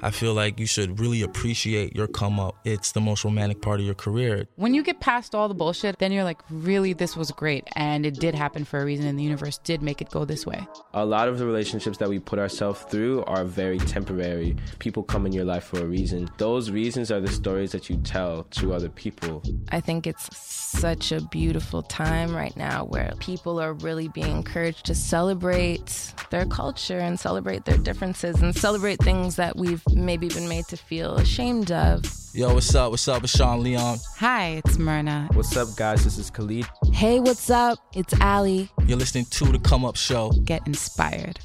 [0.00, 2.56] I feel like you should really appreciate your come up.
[2.64, 4.46] It's the most romantic part of your career.
[4.56, 7.66] When you get past all the bullshit, then you're like, really, this was great.
[7.74, 10.46] And it did happen for a reason, and the universe did make it go this
[10.46, 10.66] way.
[10.94, 14.56] A lot of the relationships that we put ourselves through are very temporary.
[14.78, 16.28] People come in your life for a reason.
[16.38, 19.42] Those reasons are the stories that you tell to other people.
[19.70, 24.86] I think it's such a beautiful time right now where people are really being encouraged
[24.86, 30.48] to celebrate their culture and celebrate their differences and celebrate things that we've maybe been
[30.48, 32.04] made to feel ashamed of.
[32.34, 32.90] Yo, what's up?
[32.90, 33.24] What's up?
[33.24, 33.98] It's Sean Leon.
[34.18, 35.28] Hi, it's Myrna.
[35.32, 36.04] What's up, guys?
[36.04, 36.66] This is Khalid.
[36.92, 37.78] Hey, what's up?
[37.94, 38.70] It's Ali.
[38.86, 40.30] You're listening to The Come Up Show.
[40.44, 41.38] Get inspired.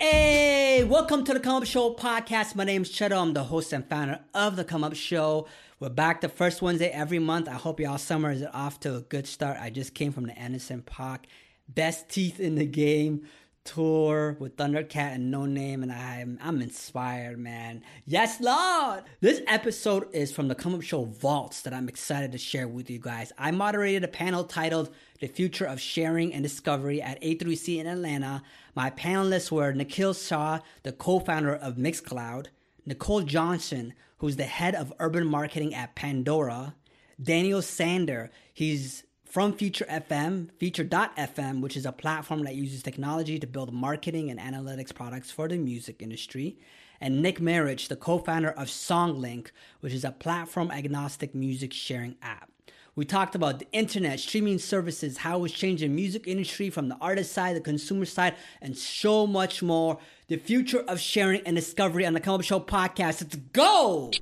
[0.00, 2.54] Hey, welcome to the Come Up Show podcast.
[2.54, 3.20] My name is Cheto.
[3.20, 5.46] I'm the host and founder of the Come Up Show.
[5.80, 7.48] We're back the first Wednesday every month.
[7.48, 9.58] I hope y'all summer is off to a good start.
[9.60, 11.24] I just came from the Anderson .Paak
[11.68, 13.26] Best Teef in the Game
[13.64, 17.82] tour with Thundercat and Noname, and I'm I'm inspired, man.
[18.04, 19.04] Yes, Lord.
[19.20, 22.90] This episode is from the Come Up Show vaults that I'm excited to share with
[22.90, 23.32] you guys.
[23.38, 28.42] I moderated a panel titled "The Future of Sharing and Discovery" at A3C in Atlanta.
[28.74, 32.48] My panelists were Nikhil Shah, the co-founder of Mixcloud,
[32.84, 36.74] Nicole Johnson, who's the head of urban marketing at Pandora,
[37.22, 43.48] Daniel Sander, he's from Feature FM, Feature.fm, which is a platform that uses technology to
[43.48, 46.56] build marketing and analytics products for the music industry,
[47.00, 49.48] and Nick Merich, the co founder of SongLink,
[49.80, 52.48] which is a platform agnostic music sharing app.
[52.94, 56.96] We talked about the internet, streaming services, how it's changing the music industry from the
[57.00, 59.98] artist side, the consumer side, and so much more.
[60.28, 63.20] The future of sharing and discovery on the Come Up Show podcast.
[63.20, 64.12] Let's go!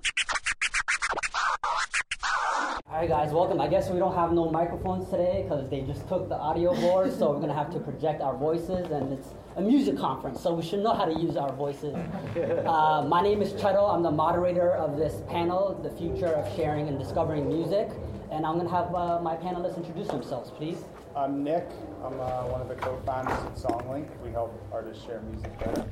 [3.02, 3.60] All right, guys, welcome.
[3.60, 7.12] I guess we don't have no microphones today because they just took the audio board,
[7.12, 9.26] so we're gonna have to project our voices, and it's
[9.56, 11.96] a music conference, so we should know how to use our voices.
[12.36, 13.92] Uh, my name is Cheto.
[13.92, 17.90] I'm the moderator of this panel, The Future of Sharing and Discovering Music,
[18.30, 20.84] and I'm gonna have uh, my panelists introduce themselves, please.
[21.16, 21.68] I'm Nick.
[22.04, 24.06] I'm uh, one of the co-founders at SongLink.
[24.22, 25.84] We help artists share music better.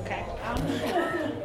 [0.00, 0.24] Okay.
[0.42, 1.32] Um,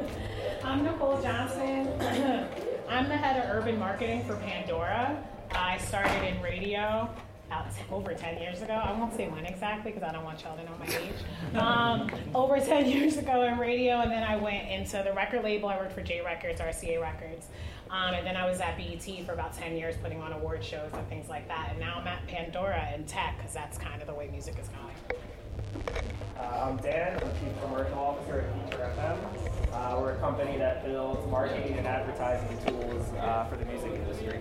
[0.73, 1.87] I'm Nicole Johnson.
[2.89, 5.23] I'm the head of urban marketing for Pandora.
[5.51, 7.07] I started in radio
[7.45, 8.73] about over 10 years ago.
[8.73, 11.13] I won't say when exactly because I don't want y'all to know my age.
[11.53, 15.69] Um, over 10 years ago in radio, and then I went into the record label.
[15.69, 17.45] I worked for J Records, RCA Records.
[17.91, 20.89] Um, and then I was at BET for about 10 years putting on award shows
[20.93, 21.67] and things like that.
[21.69, 24.69] And now I'm at Pandora in tech because that's kind of the way music is
[24.69, 25.19] going.
[26.35, 29.52] Uh, I'm Dan, I'm the Chief Commercial Officer at Feature FM.
[29.73, 34.39] Uh, we're a company that builds marketing and advertising tools uh, for the music industry.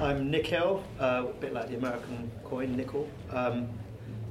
[0.00, 3.06] I'm Nikhil, uh, a bit like the American coin, nickel.
[3.30, 3.68] Um,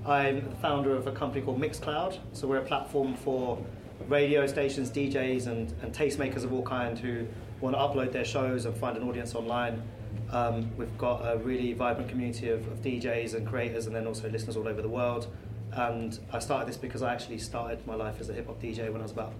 [0.07, 2.17] I'm the founder of a company called Mixcloud.
[2.33, 3.63] So we're a platform for
[4.07, 7.27] radio stations, DJs, and, and tastemakers of all kind who
[7.61, 9.83] want to upload their shows and find an audience online.
[10.31, 14.29] Um, we've got a really vibrant community of, of DJs and creators, and then also
[14.29, 15.27] listeners all over the world.
[15.75, 18.91] And I started this because I actually started my life as a hip hop DJ
[18.91, 19.33] when I was about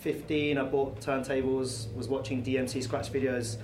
[0.00, 0.58] 15.
[0.58, 3.56] I bought turntables, was watching DMC scratch videos,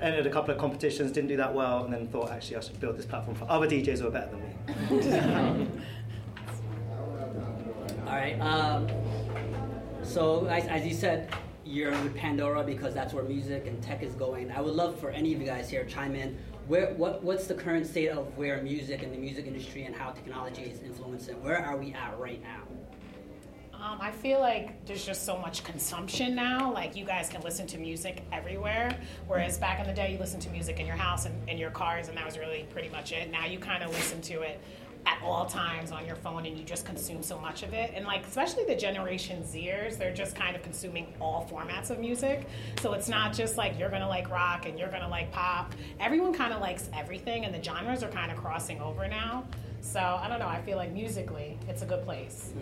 [0.00, 2.78] entered a couple of competitions, didn't do that well, and then thought actually I should
[2.78, 5.68] build this platform for other DJs who are better than me.
[8.06, 8.38] All right.
[8.40, 8.88] Um,
[10.02, 14.14] so, as, as you said, you're with Pandora because that's where music and tech is
[14.14, 14.50] going.
[14.52, 16.38] I would love for any of you guys here to chime in.
[16.68, 20.10] Where, what, what's the current state of where music and the music industry and how
[20.10, 21.42] technology is influencing?
[21.42, 22.62] Where are we at right now?
[23.74, 26.72] Um, I feel like there's just so much consumption now.
[26.72, 28.96] Like you guys can listen to music everywhere,
[29.26, 31.72] whereas back in the day you listened to music in your house and in your
[31.72, 33.32] cars, and that was really pretty much it.
[33.32, 34.60] Now you kind of listen to it
[35.06, 37.92] at all times on your phone, and you just consume so much of it.
[37.94, 42.46] And like especially the Generation Zers, they're just kind of consuming all formats of music.
[42.80, 45.74] So it's not just like you're gonna like rock and you're gonna like pop.
[46.00, 49.44] Everyone kind of likes everything, and the genres are kind of crossing over now.
[49.80, 50.48] So I don't know.
[50.48, 52.52] I feel like musically, it's a good place.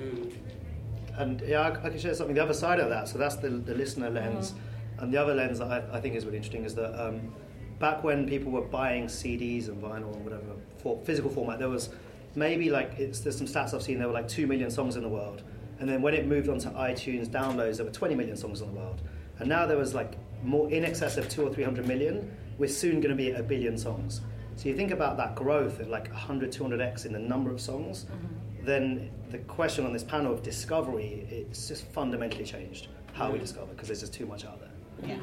[1.18, 3.08] And yeah, I, I can share something the other side of that.
[3.08, 4.54] So that's the, the listener lens.
[4.98, 7.32] And the other lens that I, I think is really interesting is that um,
[7.78, 10.44] back when people were buying CDs and vinyl and whatever
[10.78, 11.90] for physical format, there was
[12.34, 13.98] maybe like it's, there's some stats I've seen.
[13.98, 15.42] There were like two million songs in the world,
[15.78, 18.72] and then when it moved on to iTunes downloads, there were 20 million songs in
[18.72, 19.00] the world,
[19.38, 22.30] and now there was like more in excess of two or three hundred million.
[22.58, 24.20] We're soon going to be at a billion songs.
[24.56, 28.04] So you think about that growth at like 100, 200x in the number of songs.
[28.04, 28.66] Mm-hmm.
[28.66, 33.66] then the question on this panel of discovery, it's just fundamentally changed how we discover
[33.68, 35.08] because there's just too much out there.
[35.08, 35.18] Yeah.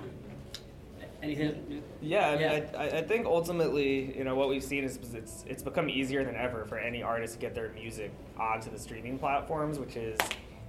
[1.27, 1.83] Anything?
[2.01, 2.79] Yeah, I, mean, Yeah.
[2.79, 6.35] I, I think ultimately, you know, what we've seen is it's it's become easier than
[6.35, 10.17] ever for any artist to get their music onto the streaming platforms, which is,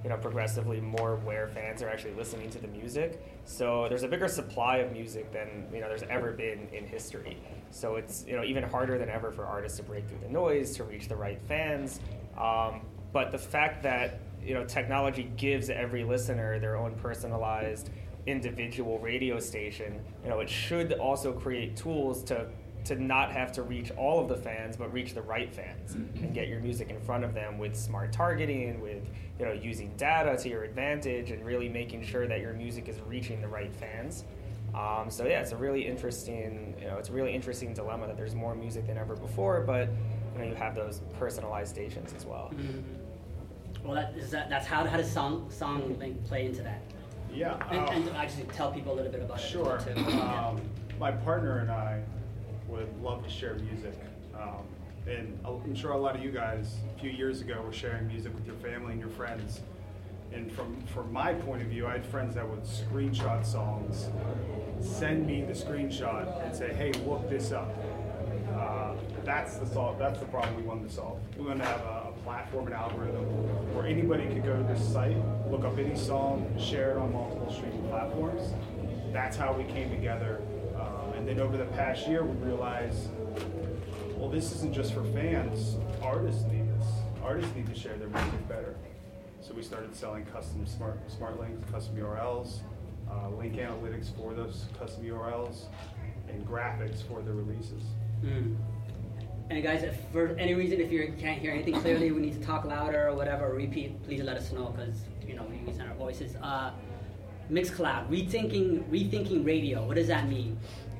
[0.02, 3.22] you know, progressively more where fans are actually listening to the music.
[3.44, 7.38] So there's a bigger supply of music than you know there's ever been in history.
[7.70, 10.76] So it's you know even harder than ever for artists to break through the noise
[10.76, 12.00] to reach the right fans.
[12.36, 12.82] Um,
[13.12, 17.90] but the fact that you know technology gives every listener their own personalized
[18.28, 22.46] individual radio station, you know, it should also create tools to
[22.84, 26.32] to not have to reach all of the fans, but reach the right fans and
[26.32, 29.02] get your music in front of them with smart targeting, with
[29.38, 32.98] you know using data to your advantage, and really making sure that your music is
[33.06, 34.24] reaching the right fans.
[34.74, 38.16] Um, so yeah, it's a really interesting, you know, it's a really interesting dilemma that
[38.16, 39.88] there's more music than ever before, but
[40.34, 42.52] you know you have those personalized stations as well.
[43.84, 44.48] Well, that is that.
[44.48, 45.96] That's how how does song song
[46.26, 46.80] play into that?
[47.38, 47.56] Yeah.
[47.70, 49.76] And, um, and actually tell people a little bit about Sure.
[49.76, 50.00] it too.
[50.10, 50.46] Yeah.
[50.48, 50.60] Um,
[50.98, 52.02] my partner and I
[52.66, 53.94] would love to share music.
[54.34, 54.64] Um,
[55.06, 58.34] and I'm sure a lot of you guys a few years ago were sharing music
[58.34, 59.60] with your family and your friends.
[60.32, 64.08] And from, from my point of view, I had friends that would screenshot songs,
[64.80, 67.72] send me the screenshot, and say, "Hey, look this up."
[68.54, 68.94] Uh,
[69.24, 69.98] that's the solve.
[69.98, 71.18] That's the problem we wanted to solve.
[71.38, 73.24] We wanted to have a platform and algorithm
[73.74, 75.16] where anybody could go to this site,
[75.50, 78.52] look up any song, share it on multiple streaming platforms.
[79.14, 80.42] That's how we came together.
[80.78, 83.08] Um, and then over the past year, we realized,
[84.18, 85.76] well, this isn't just for fans.
[86.02, 86.86] Artists need this.
[87.24, 88.76] Artists need to share their music better.
[89.40, 92.58] So we started selling custom smart smart links, custom URLs,
[93.10, 95.62] uh, link analytics for those custom URLs,
[96.28, 97.84] and graphics for the releases.
[98.22, 98.54] Mm.
[99.50, 102.46] And guys, if for any reason, if you can't hear anything clearly, we need to
[102.46, 105.82] talk louder or whatever, or repeat, please let us know because you know we're using
[105.82, 106.36] our voices.
[106.42, 106.70] Uh,
[107.50, 109.86] Mixcloud, rethinking, rethinking radio.
[109.86, 110.58] What does that mean?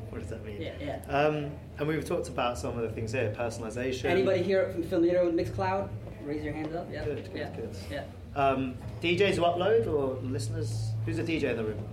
[0.09, 0.63] What does that mean?
[0.63, 1.15] Yeah, yeah.
[1.15, 4.07] Um, and we've talked about some of the things here, personalization.
[4.07, 5.91] Anybody here from familiar with Mixcloud?
[6.25, 6.89] Raise your hands up.
[6.91, 7.05] Yeah.
[7.05, 7.51] Good, good, yeah.
[7.55, 7.77] good.
[7.91, 8.05] Yeah.
[8.35, 10.93] Um, DJs who upload or listeners?
[11.05, 11.85] Who's a DJ in the room?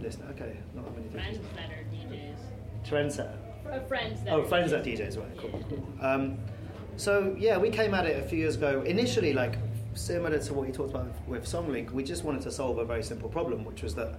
[0.00, 0.26] Listener.
[0.30, 1.56] Okay, not that many Friends DJs.
[1.56, 2.86] that are DJs.
[2.88, 3.36] Trendsetter.
[3.80, 4.84] Friends that Oh, friends DJs.
[4.84, 5.38] that DJs, right?
[5.38, 5.64] Cool.
[5.68, 5.86] cool.
[6.00, 6.38] Um,
[6.96, 8.82] so yeah, we came at it a few years ago.
[8.82, 9.56] Initially, like
[9.94, 13.02] similar to what you talked about with Songlink, we just wanted to solve a very
[13.02, 14.18] simple problem, which was that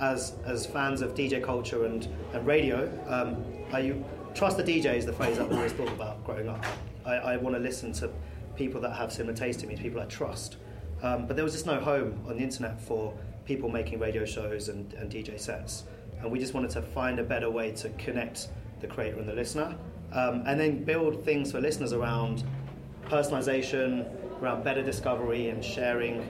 [0.00, 3.94] as as fans of DJ culture and and radio, um, I
[4.34, 6.64] trust the DJ is the phrase I've always thought about growing up.
[7.04, 8.10] I, I want to listen to
[8.56, 10.56] people that have similar taste to me, people I trust.
[11.02, 13.12] Um, but there was just no home on the internet for
[13.44, 15.84] people making radio shows and, and DJ sets.
[16.20, 18.48] And we just wanted to find a better way to connect
[18.86, 19.74] the creator and the listener.
[20.12, 22.44] Um, and then build things for listeners around
[23.06, 24.06] personalization,
[24.40, 26.20] around better discovery and sharing.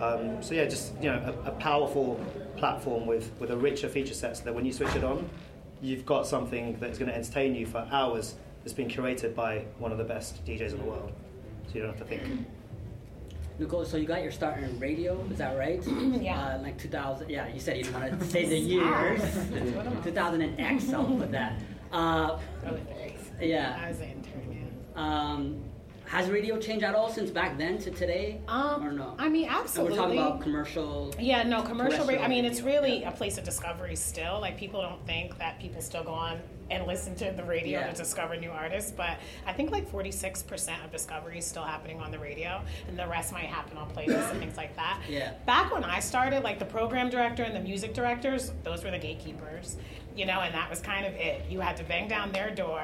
[0.00, 2.20] Um, so yeah, just you know, a, a powerful
[2.56, 5.28] platform with, with a richer feature set so that when you switch it on,
[5.80, 9.92] you've got something that's going to entertain you for hours that's been curated by one
[9.92, 11.12] of the best DJs in the world.
[11.68, 12.46] So you don't have to think.
[13.58, 15.82] Nicole, so you got your start in radio, is that right?
[16.20, 16.56] Yeah.
[16.56, 19.20] Uh, like 2000, yeah, you said you didn't want to say the years.
[20.04, 21.60] 2000 and X, I'll put that.
[21.92, 22.38] Uh,
[23.40, 23.80] yeah.
[23.82, 25.00] I was an intern, yeah.
[25.02, 25.64] Um,
[26.06, 28.40] has radio changed at all since back then to today?
[28.48, 29.14] Um, or no?
[29.18, 29.98] I mean, And absolutely.
[29.98, 31.14] we're talking about commercial.
[31.18, 32.24] Yeah, no, commercial radio.
[32.24, 34.40] I mean, it's really a place of discovery still.
[34.40, 37.90] Like, people don't think that people still go on and listen to the radio Yeah.
[37.90, 42.10] to discover new artists, but I think like 46% of discovery is still happening on
[42.10, 45.00] the radio, and the rest might happen on playlists and things like that.
[45.08, 45.32] Yeah.
[45.46, 48.98] Back when I started, like the program director and the music directors, those were the
[48.98, 49.76] gatekeepers,
[50.14, 51.42] you know, and that was kind of it.
[51.48, 52.82] You had to bang down their door.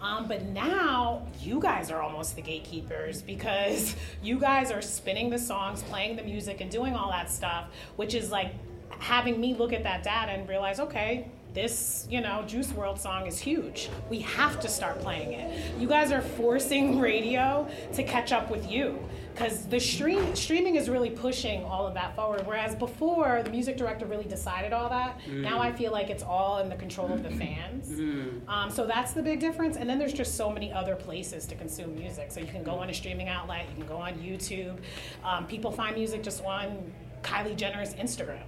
[0.00, 5.38] Um, but now you guys are almost the gatekeepers because you guys are spinning the
[5.38, 7.66] songs, playing the music, and doing all that stuff,
[7.96, 8.52] which is like
[8.98, 13.26] having me look at that data and realize, okay, this, you know, Juice WRLD song
[13.26, 13.88] is huge.
[14.10, 15.80] We have to start playing it.
[15.80, 18.98] You guys are forcing radio to catch up with you
[19.32, 22.46] because the stream streaming is really pushing all of that forward.
[22.46, 25.18] Whereas before, the music director really decided all that.
[25.42, 27.88] Now I feel like it's all in the control of the fans.
[28.48, 29.78] Um, so that's the big difference.
[29.78, 32.32] And then there's just so many other places to consume music.
[32.32, 34.76] So you can go on a streaming outlet, you can go on YouTube.
[35.24, 38.44] Um, people find music just on Kylie Jenner's Instagram.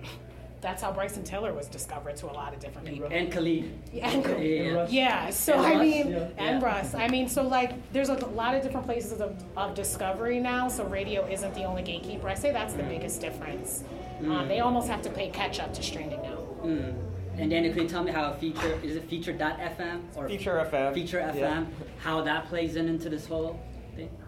[0.60, 3.08] That's how Bryson Tiller was discovered to a lot of different people.
[3.12, 3.70] And Khalid.
[3.92, 4.66] Yeah, and Khalid.
[4.66, 4.86] Yeah.
[4.88, 5.80] Yeah, so And I Russ.
[5.82, 6.18] mean, Yeah.
[6.38, 6.66] and Yeah.
[6.66, 6.94] Russ.
[6.94, 10.68] I mean, so like, there's a lot of different places of, of discovery now.
[10.68, 12.28] So radio isn't the only gatekeeper.
[12.28, 13.84] I say that's the biggest difference.
[14.20, 16.38] Um, they almost have to play catch up to streaming now.
[16.64, 16.94] Mm.
[17.38, 20.92] And Daniel, can you tell me how a feature is it feature.fm or Feature FM.
[20.92, 21.36] feature FM?
[21.36, 21.64] yeah.
[22.00, 23.60] How that plays in into this whole?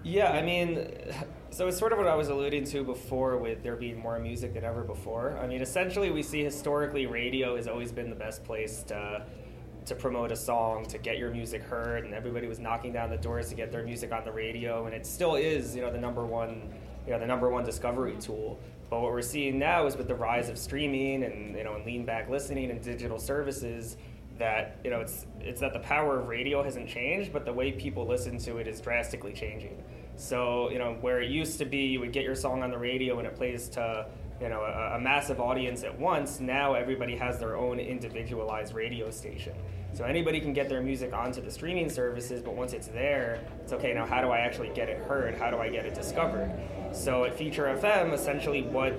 [0.03, 0.89] Yeah, I mean,
[1.51, 4.55] so it's sort of what I was alluding to before with there being more music
[4.55, 5.39] than ever before.
[5.39, 9.25] I mean, essentially, we see historically radio has always been the best place to
[9.87, 13.17] to promote a song, to get your music heard, and everybody was knocking down the
[13.17, 15.99] doors to get their music on the radio, and it still is, you know, the
[15.99, 16.71] number one,
[17.07, 18.61] you know, the number one discovery tool.
[18.91, 21.87] But what we're seeing now is with the rise of streaming and you know and
[21.87, 23.97] lean back listening and digital services,
[24.41, 27.71] that you know it's it's that the power of radio hasn't changed, but the way
[27.71, 29.81] people listen to it is drastically changing.
[30.17, 32.79] So you know where it used to be, you would get your song on the
[32.79, 34.07] radio and it plays to
[34.41, 36.41] you know a, a massive audience at once.
[36.41, 39.55] Now everybody has their own individualized radio station.
[39.93, 43.73] So anybody can get their music onto the streaming services, but once it's there, it's
[43.73, 43.93] okay.
[43.93, 45.35] Now how do I actually get it heard?
[45.35, 46.51] How do I get it discovered?
[46.93, 48.95] So at Feature FM, essentially what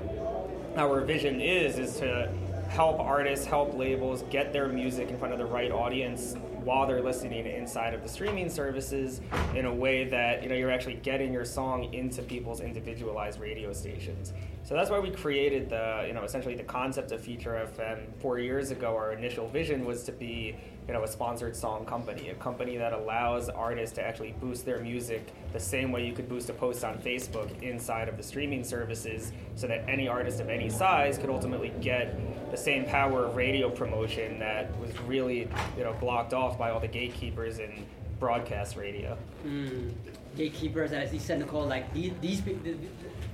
[0.78, 2.32] our vision is is to
[2.72, 7.02] help artists, help labels get their music in front of the right audience while they're
[7.02, 9.20] listening inside of the streaming services
[9.54, 13.74] in a way that you know you're actually getting your song into people's individualized radio
[13.74, 14.32] stations.
[14.64, 18.40] So that's why we created the you know essentially the concept of Feature FM four
[18.40, 18.96] years ago.
[18.96, 20.56] Our initial vision was to be
[20.88, 24.80] you know a sponsored song company, a company that allows artists to actually boost their
[24.80, 28.64] music the same way you could boost a post on Facebook inside of the streaming
[28.64, 32.18] services, so that any artist of any size could ultimately get
[32.52, 35.48] the same power of radio promotion that was really
[35.78, 37.86] you know blocked off by all the gatekeepers in
[38.22, 39.18] broadcast radio.
[39.46, 39.92] Mm.
[40.38, 42.40] Gatekeepers, as you said, Nicole, like these, these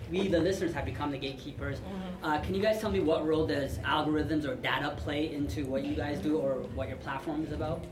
[0.10, 1.80] we, the listeners, have become the gatekeepers.
[2.24, 5.84] Uh, can you guys tell me what role does algorithms or data play into what
[5.84, 7.84] you guys do or what your platform is about?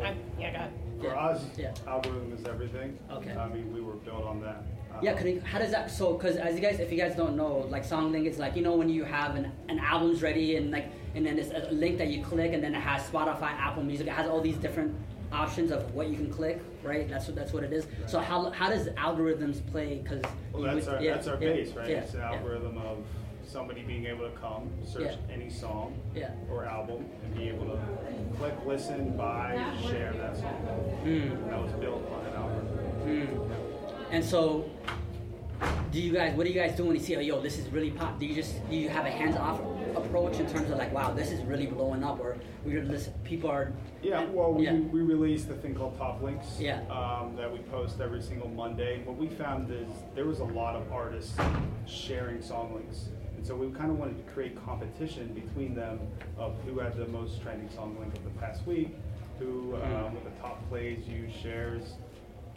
[0.00, 0.72] I'm- yeah, go ahead.
[1.00, 1.44] For us,
[1.86, 2.98] algorithm is everything.
[3.10, 3.32] Okay.
[3.32, 4.64] I mean, we were built on that.
[4.94, 5.90] Uh, Yeah, can you, how does that?
[5.90, 8.62] So, because as you guys, if you guys don't know, like SongLink is like you
[8.62, 11.98] know when you have an, an album's ready and like and then there's a link
[11.98, 14.94] that you click and then it has Spotify, Apple Music, it has all these different
[15.36, 17.08] options of what you can click, right?
[17.08, 17.86] That's what that's what it is.
[18.06, 20.00] So how how does algorithms play?
[20.02, 21.88] Because Well, that's our, that's our base, right?
[21.90, 23.04] It's an algorithm of
[23.44, 25.34] somebody being able to come, search Yeah.
[25.34, 26.30] any song Yeah.
[26.50, 27.78] or album, and be able to
[28.36, 31.00] click, listen, buy, share that song.
[31.04, 31.48] Mm.
[31.48, 32.76] That was built on an algorithm.
[33.06, 33.50] Mm.
[34.10, 34.68] And so,
[35.92, 36.34] do you guys?
[36.36, 38.18] What do you guys do when you see, oh, yo, this is really pop?
[38.18, 39.60] Do you just do you have a hands-off
[39.96, 43.50] approach in terms of like, wow, this is really blowing up, or we're listen, people
[43.50, 43.72] are
[44.02, 44.74] Yeah, well, we, Yeah.
[44.74, 46.58] we released a thing called Top Links.
[46.60, 46.80] Yeah.
[46.90, 49.02] Um, that we post every single Monday.
[49.04, 51.36] What we found is there was a lot of artists
[51.86, 53.08] sharing song links.
[53.36, 56.00] And so we kind of wanted to create competition between them
[56.38, 58.96] of who had the most trending song link of the past week,
[59.38, 61.94] who um, with the top plays, views, shares.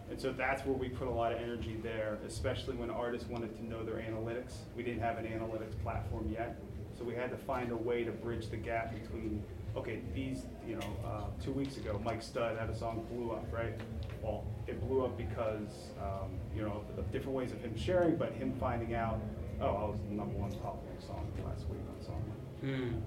[0.09, 3.55] And so that's where we put a lot of energy there, especially when artists wanted
[3.57, 4.53] to know their analytics.
[4.75, 6.57] We didn't have an analytics platform yet.
[6.99, 9.41] So we had to find a way to bridge the gap between,
[9.77, 13.45] okay, these, you know, uh, two weeks ago, Mike Stud had a song blew up,
[13.53, 13.73] right?
[14.21, 18.33] Well, it blew up because, um, you know, of different ways of him sharing, but
[18.33, 19.21] him finding out,
[19.61, 22.23] oh, I was the number one popular song last week on Song.
[22.65, 23.01] Mm.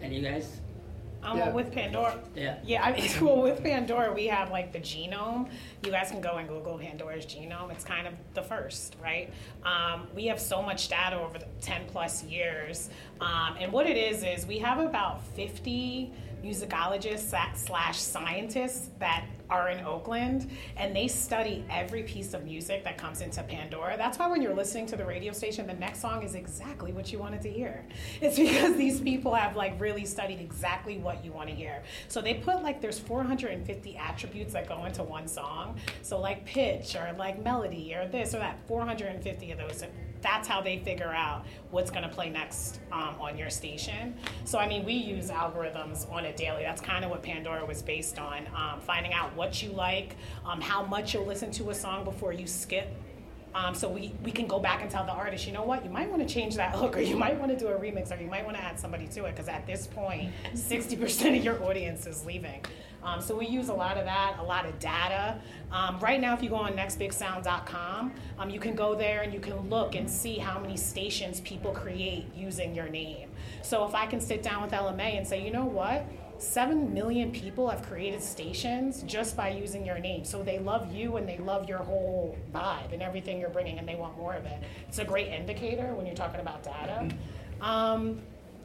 [0.00, 0.62] And you guys?
[1.22, 2.58] Um, well, with Pandora, Yeah.
[2.64, 5.48] yeah, I mean, well, with Pandora, we have like the genome.
[5.84, 7.72] You guys can go and Google Pandora's genome.
[7.72, 9.32] It's kind of the first, right?
[9.64, 12.90] Um, we have so much data over the 10 plus years.
[13.20, 16.12] Um, and what it is, is we have about 50
[16.46, 22.98] musicologists slash scientists that are in Oakland and they study every piece of music that
[22.98, 23.96] comes into Pandora.
[23.96, 27.12] That's why when you're listening to the radio station, the next song is exactly what
[27.12, 27.84] you wanted to hear.
[28.20, 31.82] It's because these people have like really studied exactly what you want to hear.
[32.08, 35.78] So they put like there's 450 attributes that go into one song.
[36.02, 39.84] So like pitch or like melody or this or that, 450 of those
[40.26, 44.12] that's how they figure out what's going to play next um, on your station.
[44.44, 46.64] So, I mean, we use algorithms on a daily.
[46.64, 50.60] That's kind of what Pandora was based on um, finding out what you like, um,
[50.60, 52.88] how much you'll listen to a song before you skip.
[53.54, 55.90] Um, so we, we can go back and tell the artist, you know what, you
[55.90, 58.20] might want to change that hook, or you might want to do a remix, or
[58.20, 61.62] you might want to add somebody to it, because at this point, 60% of your
[61.62, 62.62] audience is leaving.
[63.06, 65.40] Um, so we use a lot of that, a lot of data.
[65.70, 69.38] Um, right now, if you go on nextbigsound.com, um, you can go there and you
[69.38, 73.30] can look and see how many stations people create using your name.
[73.62, 76.04] So if I can sit down with Ella Mai and say, you know what,
[76.38, 80.24] seven million people have created stations just by using your name.
[80.24, 83.88] So they love you and they love your whole vibe and everything you're bringing, and
[83.88, 84.62] they want more of it.
[84.88, 87.08] It's a great indicator when you're talking about data.
[87.60, 88.20] Um,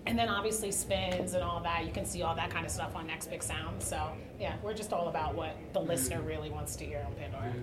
[0.05, 1.85] and then obviously spins and all that.
[1.85, 3.81] You can see all that kind of stuff on Next Big Sound.
[3.81, 7.53] So yeah, we're just all about what the listener really wants to hear on Pandora.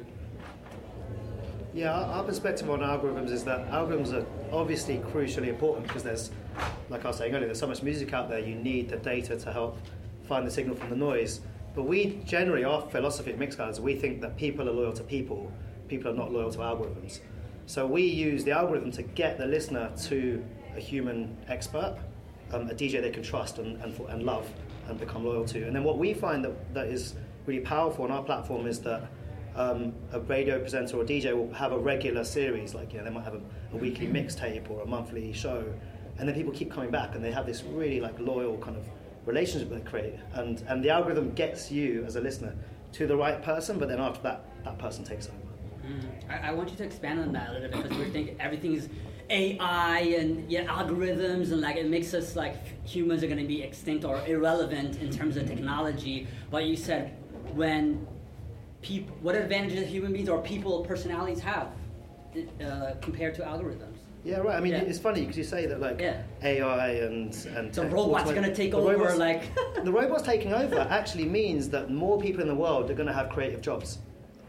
[1.75, 6.31] Yeah, our perspective on algorithms is that algorithms are obviously crucially important because there's,
[6.89, 8.39] like I was saying earlier, there's so much music out there.
[8.39, 9.79] You need the data to help
[10.27, 11.41] find the signal from the noise.
[11.75, 15.53] But we generally, our philosophy at Mixcloud we think that people are loyal to people,
[15.89, 17.21] people are not loyal to algorithms.
[17.67, 21.99] So we use the algorithm to get the listener to a human expert,
[22.53, 24.49] um, a DJ they can trust and, and, and love
[24.89, 25.67] and become loyal to.
[25.67, 27.15] And then what we find that, that is
[27.47, 29.09] really powerful on our platform is that
[29.57, 33.11] um, a radio presenter or DJ will have a regular series, like you know, they
[33.11, 33.41] might have a,
[33.73, 35.65] a weekly mixtape or a monthly show,
[36.19, 38.85] and then people keep coming back, and they have this really like loyal kind of
[39.27, 42.55] relationship they create, and and the algorithm gets you as a listener
[42.93, 45.37] to the right person, but then after that, that person takes over.
[45.85, 46.31] Mm.
[46.31, 48.75] I, I want you to expand on that a little bit because we're thinking everything
[48.75, 48.89] is
[49.31, 52.57] AI and yeah, algorithms and like it makes us like
[52.89, 56.27] humans are going to be extinct or irrelevant in terms of technology.
[56.51, 57.15] But you said
[57.55, 58.07] when
[58.83, 61.69] people, what advantages human beings or people personalities have
[62.65, 63.97] uh, compared to algorithms?
[64.25, 64.57] Yeah, right.
[64.57, 64.81] I mean, Yeah.
[64.83, 66.23] it's funny because you say that like Yeah.
[66.43, 69.43] AI and and robot's automate- gonna take over, robots- like-
[69.85, 73.13] the robots taking over actually means that more people in the world are going to
[73.13, 73.99] have creative jobs.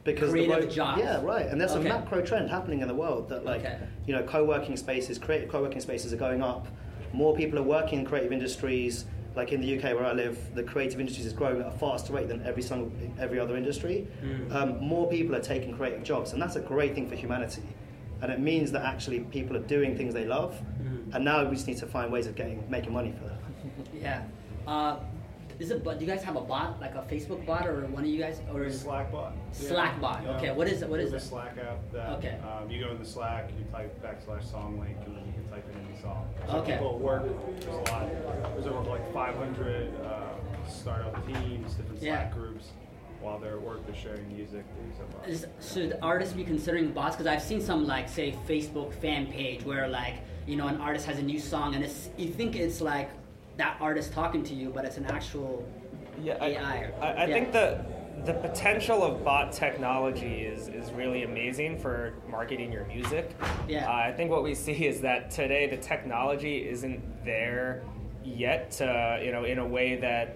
[0.03, 1.01] Because the Creative jobs.
[1.01, 1.45] Yeah, right.
[1.45, 1.87] And there's Okay.
[1.89, 3.77] a macro trend happening in the world that like Okay.
[4.07, 6.67] you know co-working spaces, creative co-working spaces are going up.
[7.13, 9.05] More people are working in creative industries.
[9.35, 12.11] Like in the UK where I live, the creative industries is growing at a faster
[12.13, 14.07] rate than every single every other industry.
[14.23, 14.53] Mm.
[14.53, 17.61] Um, more people are taking creative jobs, and that's a great thing for humanity.
[18.21, 21.13] And it means that actually people are doing things they love, Mm.
[21.15, 23.37] and now we just need to find ways of getting making money for that.
[24.01, 24.23] Yeah.
[24.67, 24.97] Uh,
[25.59, 25.83] is it?
[25.83, 28.41] Do you guys have a bot, like a Facebook bot, or one of you guys,
[28.53, 29.33] or is Slack bot.
[29.51, 30.25] Slack bot.
[30.25, 30.51] Okay.
[30.51, 30.89] What is it?
[30.89, 31.17] What is it?
[31.17, 32.37] a Slack app that Okay.
[32.39, 35.47] um, you go in the Slack, you type backslash song link, and then you can
[35.49, 36.25] type in any song.
[36.47, 36.73] So Okay.
[36.73, 37.23] People at work.
[37.59, 38.07] There's a lot.
[38.55, 42.19] There's over like 500 uh, startup teams, different Yeah.
[42.21, 42.67] Slack groups.
[43.21, 44.63] While they're at work, they're sharing music.
[44.77, 45.27] They use that bot.
[45.27, 47.17] Is, should artists be considering bots?
[47.17, 50.15] Because I've seen some like say Facebook fan page where like
[50.47, 53.09] you know an artist has a new song and it's you think it's like
[53.59, 55.65] that artist talking to you, but it's an actual
[56.21, 56.91] Yeah, AI.
[56.99, 57.33] I, I yeah.
[57.33, 57.85] think the
[58.25, 63.33] the potential of bot technology is, is really amazing for marketing your music.
[63.65, 63.89] Yeah.
[63.89, 67.81] Uh, I think what we see is that today the technology isn't there
[68.25, 70.35] yet to, you know, in a way that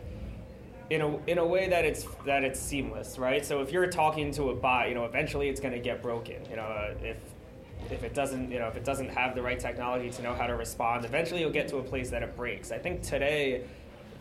[0.90, 3.46] in a, in a way that it's that it's seamless, right?
[3.46, 6.38] So if you're talking to a bot, you know, eventually it's going to get broken.
[6.50, 7.18] You know, if
[7.92, 10.48] if it doesn't, you know, if it doesn't have the right technology to know how
[10.48, 12.72] to respond, eventually you'll get to a place that it breaks.
[12.72, 13.64] I think today,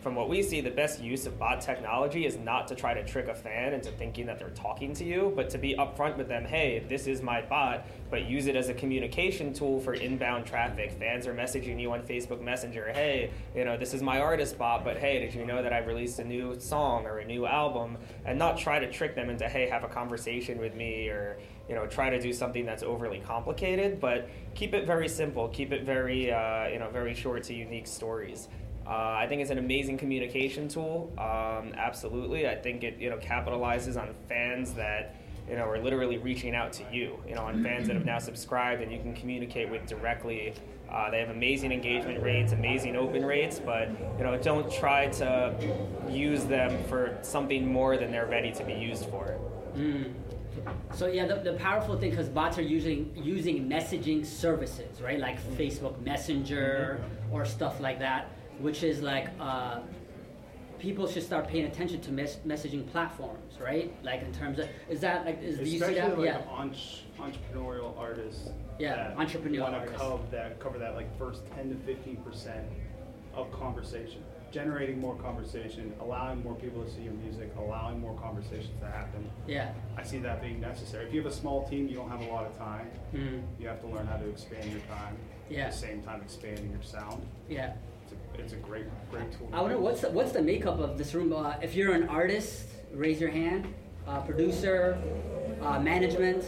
[0.03, 3.03] from what we see, the best use of bot technology is not to try to
[3.05, 6.27] trick a fan into thinking that they're talking to you, but to be upfront with
[6.27, 10.45] them, hey, this is my bot, but use it as a communication tool for inbound
[10.45, 10.91] traffic.
[10.91, 14.83] Fans are messaging you on Facebook Messenger, hey, you know, this is my artist bot,
[14.83, 17.97] but hey, did you know that I released a new song or a new album?
[18.25, 21.37] And not try to trick them into, hey, have a conversation with me or,
[21.69, 25.71] you know, try to do something that's overly complicated, but keep it very simple, keep
[25.71, 28.49] it very, uh, you know, very short to unique stories.
[28.85, 31.11] Uh, I think it's an amazing communication tool.
[31.17, 35.15] Um, absolutely, I think it you know capitalizes on fans that
[35.49, 37.17] you know are literally reaching out to you.
[37.27, 40.53] You know, on fans that have now subscribed and you can communicate with directly.
[40.91, 45.55] Uh, they have amazing engagement rates, amazing open rates, but you know don't try to
[46.09, 49.39] use them for something more than they're ready to be used for.
[49.75, 50.13] Mm.
[50.93, 55.19] So yeah, the, the powerful thing because bots are using using messaging services, right?
[55.19, 58.29] Like Facebook Messenger or stuff like that,
[58.63, 59.79] which is like uh,
[60.79, 63.93] people should start paying attention to mes- messaging platforms, right?
[64.03, 66.17] Like in terms of is that like is do you see that?
[66.17, 66.41] like yeah.
[66.49, 66.79] entre-
[67.19, 68.49] entrepreneurial artists.
[68.79, 70.01] Yeah, entrepreneurial wanna artists.
[70.01, 72.65] Cover that, cover that like first 10 to 15 percent
[73.35, 78.79] of conversation, generating more conversation, allowing more people to see your music, allowing more conversations
[78.79, 79.29] to happen.
[79.45, 79.73] Yeah.
[79.97, 81.05] I see that being necessary.
[81.05, 82.89] If you have a small team, you don't have a lot of time.
[83.13, 83.41] Mhm.
[83.59, 85.17] You have to learn how to expand your time.
[85.49, 85.65] Yeah.
[85.65, 87.25] At the same time, expanding your sound.
[87.49, 87.73] Yeah.
[88.37, 89.49] It's a, great, great tool.
[89.53, 91.33] I wonder what's the, what's the makeup of this room.
[91.33, 93.73] Uh, if you're an artist, raise your hand.
[94.07, 94.97] Uh, producer,
[95.61, 96.45] uh, management.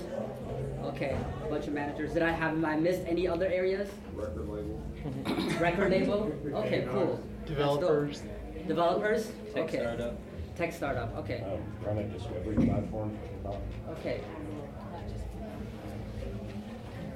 [0.83, 2.13] Okay, a bunch of managers.
[2.13, 3.89] Did I have I missed any other areas?
[4.13, 4.83] Record label.
[5.59, 6.31] Record label.
[6.53, 7.23] Okay, cool.
[7.45, 8.21] Developers.
[8.21, 8.67] That's dope.
[8.67, 9.31] Developers.
[9.53, 9.79] Tech okay.
[9.79, 10.17] startup.
[10.55, 11.15] Tech startup.
[11.17, 11.43] Okay.
[11.81, 13.17] Run a discovery platform.
[13.89, 14.21] Okay.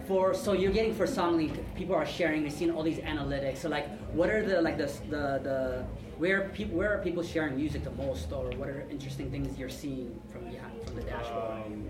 [0.10, 2.42] For so you're getting for Songlink, people are sharing.
[2.42, 3.58] They're seeing all these analytics.
[3.58, 5.86] So like, what are the like the the, the
[6.18, 9.70] where people where are people sharing music the most, or what are interesting things you're
[9.70, 11.62] seeing from behind from the dashboard?
[11.64, 11.90] Um,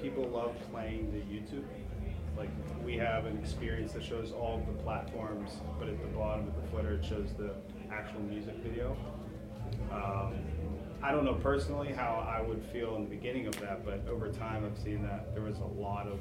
[0.00, 1.64] people love playing the YouTube.
[2.38, 2.50] Like
[2.84, 6.54] we have an experience that shows all of the platforms, but at the bottom of
[6.54, 7.56] the footer it shows the
[7.90, 8.96] actual music video.
[9.90, 10.36] Um,
[11.02, 14.28] I don't know personally how I would feel in the beginning of that, but over
[14.28, 16.20] time I've seen that there was a lot of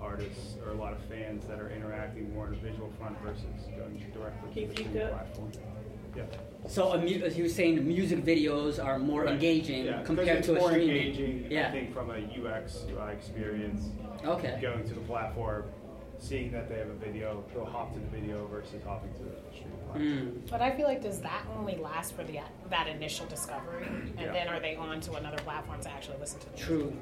[0.00, 3.44] artists or a lot of fans that are interacting more in a visual front versus
[3.78, 5.10] going directly to the Keith, you streaming good?
[5.12, 5.52] platform.
[6.16, 6.22] Yeah.
[6.66, 9.34] So a mu- he was saying music videos are more Right.
[9.34, 10.96] engaging Yeah, 'cause compared it's to a more streaming.
[10.96, 11.68] engaging, yeah.
[11.68, 13.90] I think, from a UX UI uh, experience.
[14.24, 14.58] Okay.
[14.60, 15.64] Going to the platform,
[16.18, 19.30] seeing that they have a video, they'll hop to the video versus hopping to the
[19.52, 20.42] streaming platform.
[20.50, 24.32] But I feel like does that only last for the that initial discovery, and Yeah.
[24.32, 26.66] then are they on to another platform to actually listen to the music?
[26.68, 26.92] True.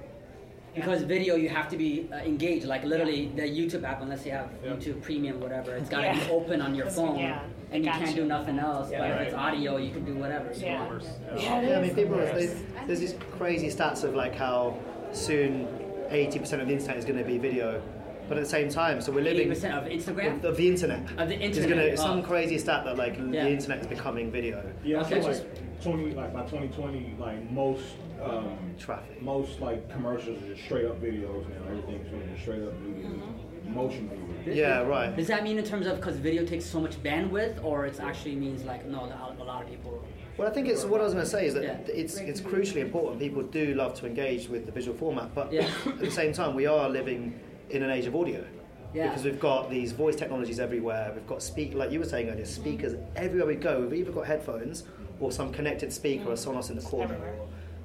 [0.74, 2.66] Because video, you have to be uh, engaged.
[2.66, 4.72] Like literally, the YouTube app, unless you have Yeah.
[4.72, 6.24] YouTube Premium, whatever, it's got to Yeah.
[6.27, 8.05] be open on your phone, yeah, and you gotcha.
[8.07, 8.90] can't do nothing else.
[8.90, 8.98] Yeah.
[8.98, 10.53] but if it's audio, you can do whatever.
[10.53, 10.85] you Yeah.
[10.88, 11.05] want.
[11.37, 12.16] Yeah, Yeah, I mean, people.
[12.16, 12.57] There's,
[12.88, 14.77] there's these crazy stats of like how
[15.12, 15.68] soon
[16.11, 17.81] 80% of the internet is going to be video,
[18.28, 20.37] but at the same time, so we're living 80% of Instagram?
[20.38, 21.00] of, of the internet.
[21.18, 22.22] Of the There's internet, gonna some oh.
[22.22, 23.44] crazy stat that like Yeah.
[23.44, 24.62] the internet is becoming video.
[24.84, 25.20] Yeah, I Okay.
[25.20, 27.84] feel like twenty, like by twenty twenty, like most
[28.22, 29.20] um, Traffic.
[29.22, 31.66] most like commercials are just straight up videos now.
[31.68, 33.74] Everything's gonna be straight up video, Mm-hmm.
[33.74, 34.08] motion
[34.44, 34.54] video.
[34.54, 35.14] Yeah, right.
[35.16, 38.37] Does that mean in terms of because video takes so much bandwidth, or it actually
[38.37, 40.02] means like no, a a lot of people?
[40.37, 41.76] Well, I think it's what I was going to say is that Yeah.
[42.02, 43.20] it's it's crucially important.
[43.20, 45.68] People do love to engage with the visual format, but Yeah.
[45.87, 47.38] at the same time, we are living
[47.70, 48.44] in an age of audio.
[48.92, 49.09] Yeah.
[49.09, 51.11] Because we've got these voice technologies everywhere.
[51.14, 53.81] We've got speak, like you were saying earlier, speakers everywhere we go.
[53.81, 54.85] We've either got headphones
[55.20, 57.18] or some connected speaker or Sonos in the corner.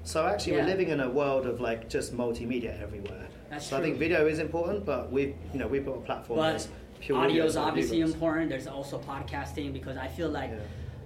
[0.04, 0.62] So actually, Yeah.
[0.62, 3.28] we're living in a world of like just multimedia everywhere.
[3.50, 6.40] That's so I think video is important, but we've you know we've got a platform.
[6.40, 6.68] But
[7.12, 8.50] audio is obviously important.
[8.50, 10.52] There's also podcasting because I feel like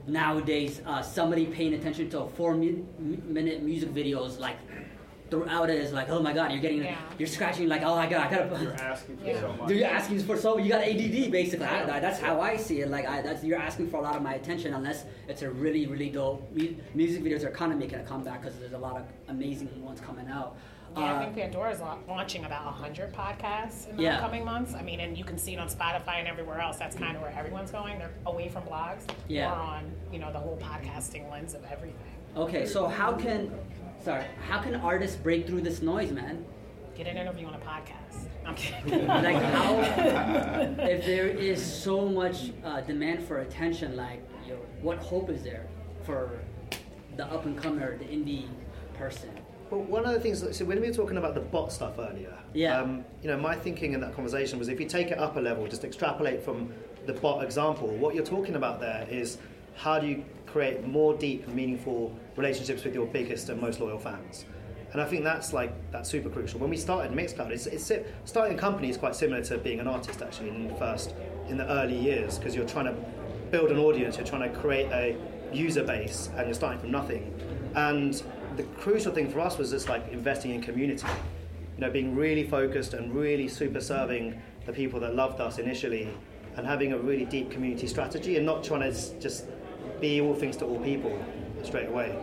[0.05, 4.57] nowadays uh, somebody paying attention to a four mi- minute music video is like
[5.33, 6.95] throughout it is like oh my god you're getting Yeah.
[7.17, 8.61] you're scratching like oh my god I gotta put.
[8.61, 9.41] You're asking for Yeah.
[9.41, 9.67] so much.
[9.67, 11.65] Dude, you're asking for so you got ADD basically.
[11.65, 12.89] I, that's how I see it.
[12.91, 15.87] Like I, that's you're asking for a lot of my attention unless it's a really
[15.87, 18.95] really dope mu- music videos are kind of making a comeback because there's a lot
[18.97, 20.55] of amazing ones coming out.
[20.95, 24.17] Yeah, I Uh, think Pandora's la- launching about 100 podcasts in the Yeah.
[24.17, 24.75] upcoming months.
[24.75, 26.77] I mean, and you can see it on Spotify and everywhere else.
[26.77, 27.97] That's kind of where everyone's going.
[27.97, 29.49] They're away from blogs, Yeah.
[29.49, 31.97] more on, you know, the whole podcasting lens of everything.
[32.37, 33.51] okay, so how can
[34.03, 36.45] sorry how can artists break through this noise, man?
[36.95, 38.27] Get an interview on a podcast.
[38.45, 39.07] I'm kidding.
[39.27, 39.79] like how
[40.79, 45.65] if there is so much uh, demand for attention like yo, what hope is there
[46.03, 46.39] for
[47.17, 48.45] the up and comer the indie
[48.95, 49.29] person
[49.71, 52.37] Well, one of the things, so when we were talking about the bot stuff earlier,
[52.53, 52.79] Yeah.
[52.79, 55.39] um, you know, my thinking in that conversation was if you take it up a
[55.39, 56.71] level, just extrapolate from
[57.07, 59.37] the bot example, what you're talking about there is
[59.75, 64.45] how do you create more deep meaningful relationships with your biggest and most loyal fans.
[64.91, 66.59] And I think that's like that's super crucial.
[66.59, 67.91] When we started Mixcloud, it's, it's
[68.25, 71.15] starting a company is quite similar to being an artist actually in the first
[71.49, 72.95] in the early years because you're trying to
[73.49, 75.17] build an audience, you're trying to create a
[75.51, 77.33] user base, and you're starting from nothing.
[77.75, 78.21] And
[78.55, 81.07] the crucial thing for us was just like investing in community,
[81.75, 86.07] you know, being really focused and really super serving the people that loved us initially,
[86.55, 89.45] and having a really deep community strategy, and not trying to just
[90.03, 91.17] be all things to all people
[91.63, 92.13] straight away.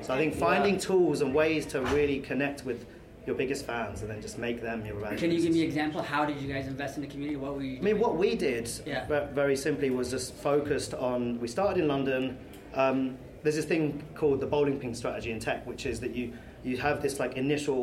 [0.00, 2.86] So I think finding tools and ways to really connect with
[3.26, 5.20] your biggest fans and then just make them your evangelists.
[5.20, 7.56] can you give me an example how did you guys invest in the community what
[7.56, 9.04] were you I mean, what we did Yeah.
[9.34, 11.40] very simply was just focused on.
[11.40, 12.38] We started in London.
[12.74, 16.32] Um, there's this thing called the bowling pin strategy in tech, which is that you
[16.64, 17.82] you have this like initial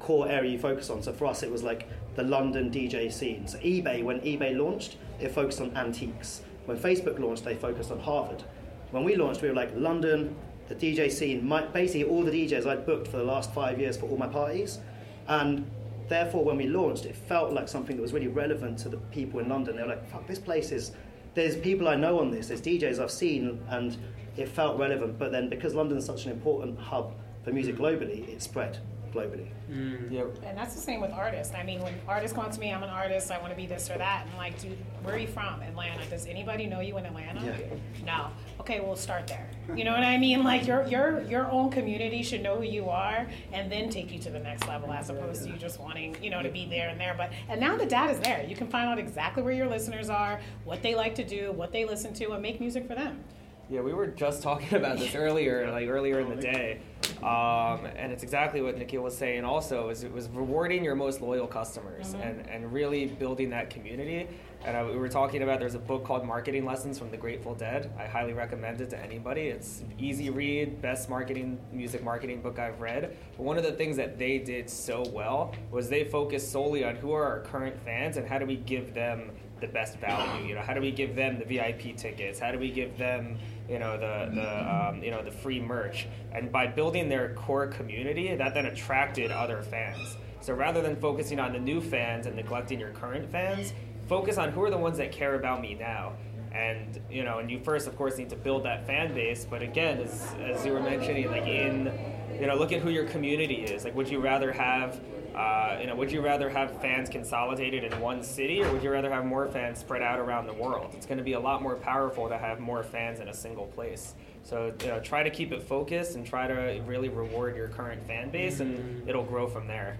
[0.00, 1.02] core area you focus on.
[1.02, 1.82] So for us, it was like
[2.14, 3.46] the London DJ scene.
[3.46, 6.42] So eBay, when eBay launched, it focused on antiques.
[6.66, 8.42] When Facebook launched, they focused on Harvard.
[8.90, 10.34] When we launched, we were like London,
[10.68, 11.46] the DJ scene.
[11.46, 14.26] My, basically, all the DJs I'd booked for the last five years for all my
[14.26, 14.78] parties,
[15.26, 15.70] and
[16.08, 19.40] therefore, when we launched, it felt like something that was really relevant to the people
[19.40, 19.76] in London.
[19.76, 20.92] They were like, "Fuck, this place is."
[21.34, 22.48] There's people I know on this.
[22.48, 23.96] There's DJs I've seen, and
[24.36, 25.18] it felt relevant.
[25.18, 28.78] But then, because London's such an important hub for music globally, it spread
[29.12, 29.48] globally.
[29.70, 30.42] Mm.
[30.44, 31.54] And that's the same with artists.
[31.54, 33.90] I mean, when artists come to me, I'm an artist, I want to be this
[33.90, 34.26] or that.
[34.26, 35.60] And like, dude, where are you from?
[35.62, 36.04] Atlanta.
[36.06, 37.44] Does anybody know you in Atlanta?
[37.44, 38.04] Yeah.
[38.04, 38.30] No.
[38.60, 39.48] Okay, we'll start there.
[39.74, 40.42] You know what I mean?
[40.42, 44.18] Like your your your own community should know who you are and then take you
[44.20, 46.88] to the next level as opposed to you just wanting, you know, to be there
[46.88, 47.14] and there.
[47.16, 48.44] But and now the data's there.
[48.46, 51.72] You can find out exactly where your listeners are, what they like to do, what
[51.72, 53.22] they listen to, and make music for them.
[53.70, 56.80] Yeah, we were just talking about this earlier, like earlier in the day,
[57.22, 59.44] um, and it's exactly what Nikhil was saying.
[59.44, 64.26] Also, is it was rewarding your most loyal customers and, and really building that community.
[64.64, 67.54] And uh, we were talking about there's a book called Marketing Lessons from the Grateful
[67.54, 67.92] Dead.
[67.98, 69.42] I highly recommend it to anybody.
[69.42, 73.16] It's easy read, best marketing music marketing book I've read.
[73.36, 76.96] But one of the things that they did so well was they focused solely on
[76.96, 80.46] who are our current fans and how do we give them the best value.
[80.46, 82.38] You know, how do we give them the VIP tickets?
[82.38, 86.06] How do we give them, you know, the the um, you know the free merch?
[86.32, 90.16] And by building their core community, that then attracted other fans.
[90.40, 93.72] So rather than focusing on the new fans and neglecting your current fans,
[94.06, 96.14] focus on who are the ones that care about me now.
[96.52, 99.44] And you know, and you first, of course, need to build that fan base.
[99.44, 101.92] But again, as as you were mentioning, like in,
[102.40, 103.84] you know, look at who your community is.
[103.84, 105.00] Like, would you rather have
[105.38, 108.90] uh, you know, would you rather have fans consolidated in one city, or would you
[108.90, 110.90] rather have more fans spread out around the world?
[110.96, 113.66] It's going to be a lot more powerful to have more fans in a single
[113.66, 114.16] place.
[114.42, 118.04] So, you know, try to keep it focused and try to really reward your current
[118.04, 119.96] fan base, and it'll grow from there.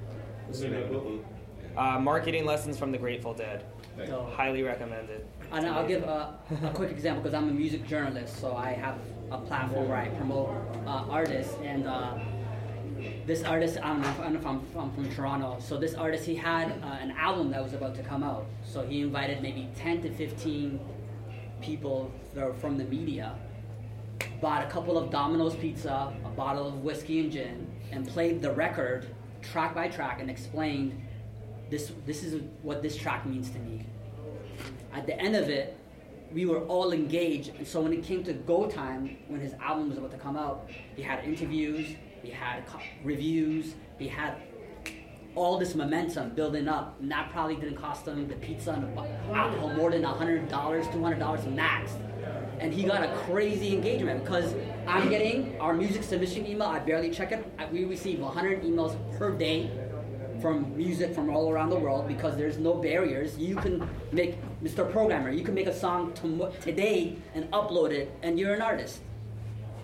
[1.77, 3.65] Uh, marketing lessons from the Grateful Dead.
[4.11, 4.25] Oh.
[4.35, 5.25] Highly recommended.
[5.53, 8.99] And I'll give a, a quick example because I'm a music journalist, so I have
[9.31, 10.49] a platform where I promote
[10.85, 11.55] uh, artists.
[11.63, 12.19] And uh,
[13.27, 15.59] this artist, I don't know, if- I don't know if I'm from, from Toronto.
[15.61, 18.47] So this artist, he had uh, an album that was about to come out.
[18.65, 20.81] So he invited maybe 10 to 15
[21.61, 22.11] people
[22.61, 23.35] from the media,
[24.41, 28.53] bought a couple of Domino's pizza, a bottle of whiskey and gin, and played the
[28.53, 29.07] record
[29.43, 31.01] track by track and explained
[31.71, 33.85] this this is what this track means to me.
[34.93, 35.77] At the end of it,
[36.33, 39.89] we were all engaged, and so when it came to go time, when his album
[39.89, 41.89] was about to come out, he had interviews,
[42.23, 42.65] he had
[43.05, 44.37] reviews, he had
[45.35, 49.35] all this momentum building up, and that probably didn't cost him the pizza and the
[49.35, 51.93] alcohol more than hundred dollars, two hundred dollars max.
[52.61, 54.53] And he got a crazy engagement because
[54.87, 56.67] I'm getting our music submission email.
[56.67, 57.47] I barely check it.
[57.71, 59.71] We receive 100 emails per day
[60.41, 63.39] from music from all around the world because there's no barriers.
[63.39, 64.91] You can make, Mr.
[64.91, 66.13] Programmer, you can make a song
[66.61, 69.01] today and upload it, and you're an artist,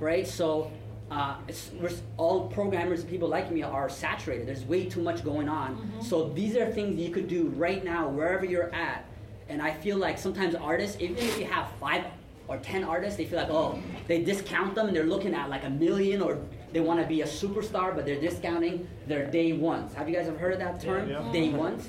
[0.00, 0.26] right?
[0.26, 0.70] So,
[1.14, 1.70] uh, it's,
[2.16, 4.48] all programmers and people like me are saturated.
[4.48, 5.90] There's way too much going on.
[6.02, 9.04] So these are things you could do right now, wherever you're at.
[9.48, 12.04] And I feel like sometimes artists, even if you have five
[12.48, 15.64] or ten artists, they feel like, oh, they discount them and they're looking at like
[15.64, 16.38] a million or
[16.72, 19.94] they want to be a superstar, but they're discounting their day ones.
[19.94, 21.08] Have you guys ever heard of that term?
[21.08, 21.30] Yeah.
[21.32, 21.88] Day ones?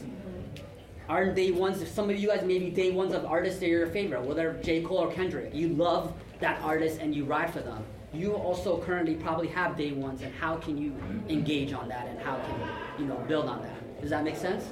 [1.10, 3.70] Aren't day ones, if some of you guys maybe day ones of artists that are
[3.70, 4.82] your favorite, whether J.
[4.84, 7.84] Cole or Kendrick, you love that artist and you ride for them.
[8.16, 10.96] You also currently probably have day ones, and how can you
[11.28, 14.02] engage on that and how can you know build on that?
[14.02, 14.66] Does that make sense?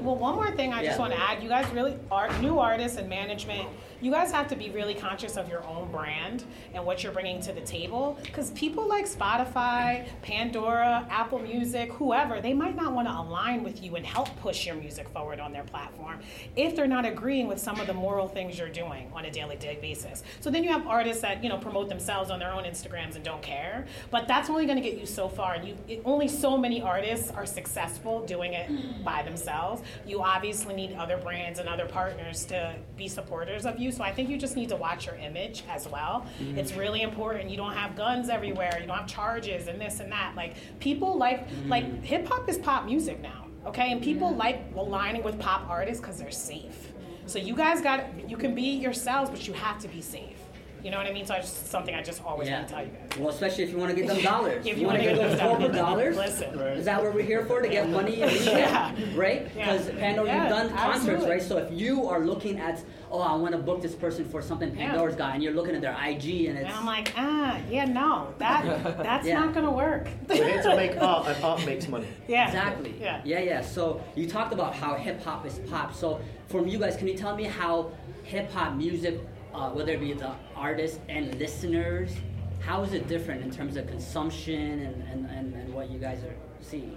[0.00, 1.42] Well, one more thing I just want to add.
[1.42, 3.68] You guys really are new artists and management.
[4.00, 7.40] You guys have to be really conscious of your own brand and what you're bringing
[7.42, 8.18] to the table.
[8.22, 13.82] Because people like Spotify, Pandora, Apple Music, whoever, they might not want to align with
[13.82, 16.20] you and help push your music forward on their platform
[16.56, 19.56] if they're not agreeing with some of the moral things you're doing on a daily
[19.56, 20.22] day basis.
[20.40, 23.24] So then you have artists that you know promote themselves on their own Instagrams and
[23.24, 23.86] don't care.
[24.10, 25.54] But that's only going to get you so far.
[25.54, 28.70] And you it, only so many artists are successful doing it
[29.04, 29.80] by themselves.
[30.06, 33.85] You obviously need other brands and other partners to be supporters of you.
[33.90, 36.26] So I think you just need to watch your image as well.
[36.40, 36.56] Mhm.
[36.56, 37.50] It's really important.
[37.50, 38.78] You don't have guns everywhere.
[38.80, 40.34] You don't have charges and this and that.
[40.36, 43.44] Like people like like hip hop is pop music now.
[43.66, 46.92] Okay, and people like aligning with pop artists because they're safe.
[47.26, 50.38] So you guys got you can be yourselves, but you have to be safe.
[50.86, 51.26] You know what I mean?
[51.26, 53.18] So it's just something I just always want to tell you guys.
[53.18, 54.64] Well, especially if you want to get them dollars.
[54.66, 56.14] If you, you want to wanna get get those those corporate dollars.
[56.14, 56.40] dollars.
[56.40, 56.58] Listen.
[56.60, 57.60] Is that what we're here for?
[57.60, 58.56] To get money and media?
[58.56, 58.94] Yeah.
[59.16, 59.50] Right?
[59.56, 59.72] Yeah.
[59.72, 61.42] Because Pandora, Yeah, you've done concerts, right?
[61.42, 64.68] So if you are looking at, oh, I want to book this person for something
[64.76, 64.90] Yeah.
[64.90, 66.76] Pandora's got, and you're looking at their IG and And it's.
[66.76, 68.62] I'm like, ah, yeah, no, that
[69.02, 69.40] that's Yeah.
[69.40, 70.06] not gonna work.
[70.28, 72.06] We're here to make art, and art makes money.
[72.28, 72.46] Yeah.
[72.46, 72.94] Exactly.
[73.00, 73.22] Yeah.
[73.24, 73.60] Yeah, yeah.
[73.62, 75.92] So you talked about how hip hop is pop.
[75.96, 77.90] So from you guys, can you tell me how
[78.22, 79.18] hip hop music,
[79.56, 82.12] uh, whether it be the artists and listeners,
[82.60, 86.22] how is it different in terms of consumption and, and, and, and what you guys
[86.24, 86.96] are seeing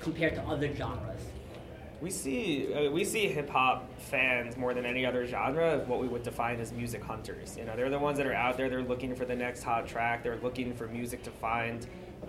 [0.00, 1.20] compared to other genres?
[2.00, 6.00] We see uh, we see hip hop fans more than any other genre of what
[6.00, 7.56] we would define as music hunters.
[7.56, 8.68] You know, they're the ones that are out there.
[8.68, 10.24] They're looking for the next hot track.
[10.24, 11.86] They're looking for music to find.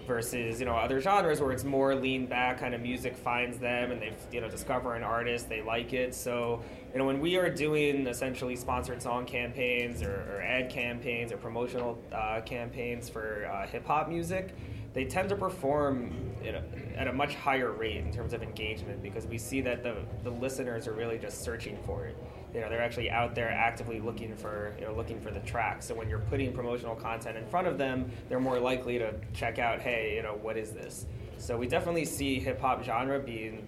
[0.08, 3.92] Versus you know other genres where it's more lean back kind of music finds them
[3.92, 6.16] and they you know discover an artist they like it.
[6.16, 11.32] So you know when we are doing essentially sponsored song campaigns or, or ad campaigns
[11.32, 14.56] or promotional uh, campaigns for uh, hip hop music,
[14.94, 16.14] they tend to perform
[16.54, 16.62] know,
[16.96, 20.30] at a much higher rate in terms of engagement because we see that the, the
[20.30, 22.16] listeners are really just searching for it.
[22.54, 25.82] You know, they're actually out there actively looking for you know looking for the track.
[25.82, 29.58] So when you're putting promotional content in front of them, they're more likely to check
[29.58, 31.08] out, hey, you know, what is this?
[31.40, 33.68] So we definitely see hip hop genre being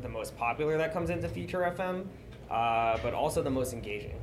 [0.00, 2.06] the most popular that comes into feature FM,
[2.52, 4.14] uh, but also the most engaging.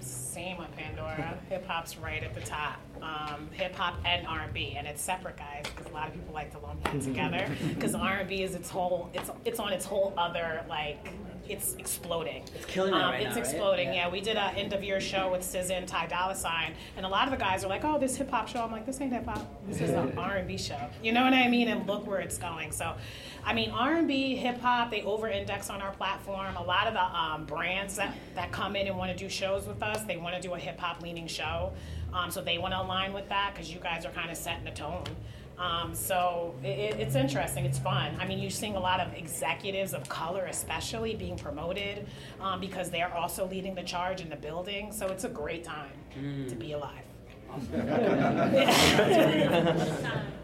[0.00, 1.38] Same on Pandora.
[1.50, 2.78] Hip hop's right at the top.
[3.02, 6.14] Um, Hip hop and R and B, and it's separate, guys, because a lot of
[6.14, 7.48] people like to lump that together.
[7.68, 11.08] Because R and B is its whole, it's it's on its whole other like
[11.48, 12.44] it's exploding.
[12.54, 13.50] It's killing it Um, right It's now, right?
[13.50, 13.88] exploding.
[13.88, 13.94] Yeah.
[14.06, 14.08] Yeah.
[14.10, 17.08] we did an end of year show with SZA and Ty Dolla Sign, and a
[17.08, 19.12] lot of the guys are like, "Oh, this hip hop show." I'm like, "This ain't
[19.12, 19.46] hip hop.
[19.66, 21.68] This is an R&B show." You know what I mean?
[21.68, 22.72] And look where it's going.
[22.72, 22.94] So,
[23.44, 26.56] I mean, R&B, hip hop, they over-index on our platform.
[26.56, 29.66] A lot of the um, brands that that come in and want to do shows
[29.66, 31.72] with us, they want to do a hip hop leaning show.
[32.14, 34.64] Um, so they want to align with that because you guys are kind of setting
[34.64, 35.04] the tone.
[35.62, 37.64] Um, so it, it- it's interesting.
[37.64, 38.16] It's fun.
[38.18, 42.06] I mean, you're seeing a lot of executives of color, especially, being promoted
[42.40, 44.90] um, because they're also leading the charge in the building.
[44.92, 45.92] So it's a great time
[46.48, 47.04] to be alive.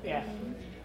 [0.05, 0.23] yeah.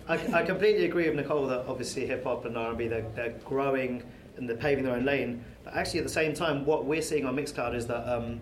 [0.07, 4.03] I, I completely agree with Nicole that obviously hip hop and R&B they're, they're growing
[4.37, 5.43] and they're paving their own lane.
[5.63, 8.39] But actually, at the same time, what we're seeing on Mixcloud is that um,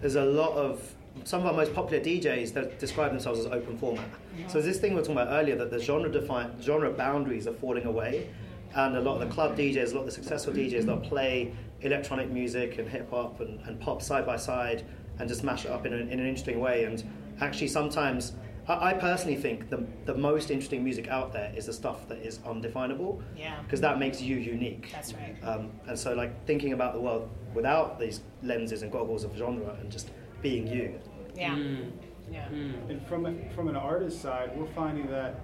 [0.00, 0.82] there's a lot of
[1.24, 4.08] some of our most popular DJs that describe themselves as open format.
[4.48, 7.52] So this thing we were talking about earlier that the genre defined genre boundaries are
[7.54, 8.30] falling away,
[8.74, 11.52] and a lot of the club DJs, a lot of the successful DJs that play
[11.82, 14.84] electronic music and hip hop and, and pop side by side
[15.18, 16.84] and just mash it up in, a, in an interesting way.
[16.84, 17.02] And
[17.40, 18.32] actually, sometimes
[18.68, 22.18] I, I personally think the, the most interesting music out there is the stuff that
[22.18, 23.22] is undefinable.
[23.36, 23.60] Yeah.
[23.62, 24.90] Because that makes you unique.
[24.92, 25.36] That's right.
[25.42, 29.76] Um, and so, like thinking about the world without these lenses and goggles of genre
[29.80, 30.10] and just
[30.42, 30.98] being you.
[31.40, 31.56] Yeah.
[31.56, 31.90] Mm.
[32.30, 32.46] Yeah.
[32.48, 35.40] And from a, from an artist side, we're finding that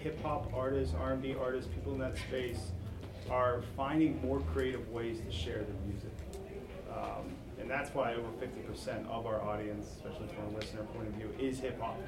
[0.00, 2.72] hip hop artists, R and B artists, people in that space
[3.30, 6.10] are finding more creative ways to share their music.
[6.92, 11.14] Um, and that's why over 50% of our audience, especially from a listener point of
[11.14, 11.98] view, is hip hop.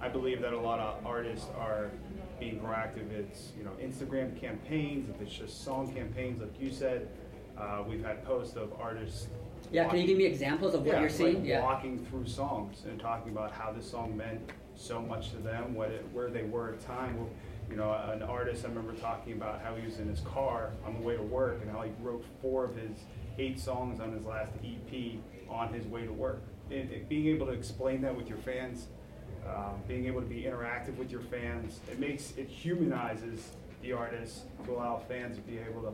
[0.00, 1.90] I believe that a lot of artists are
[2.40, 3.10] being proactive.
[3.12, 7.08] It's you know Instagram campaigns, if it's just song campaigns, like you said.
[7.56, 9.28] Uh, we've had posts of artists.
[9.72, 11.40] Yeah, can you give me examples of what Yeah, you're seeing?
[11.40, 11.62] Like yeah.
[11.62, 14.40] walking through songs and talking about how this song meant
[14.76, 17.26] so much to them, what it, where they were at time.
[17.68, 20.94] You know, an artist I remember talking about how he was in his car on
[20.94, 22.92] the way to work and how he wrote four of his
[23.38, 25.14] eight songs on his last EP
[25.48, 26.42] on his way to work.
[26.70, 28.86] And, and being able to explain that with your fans,
[29.48, 33.50] um, being able to be interactive with your fans, it makes it humanizes
[33.82, 35.92] the artist to allow fans to be able to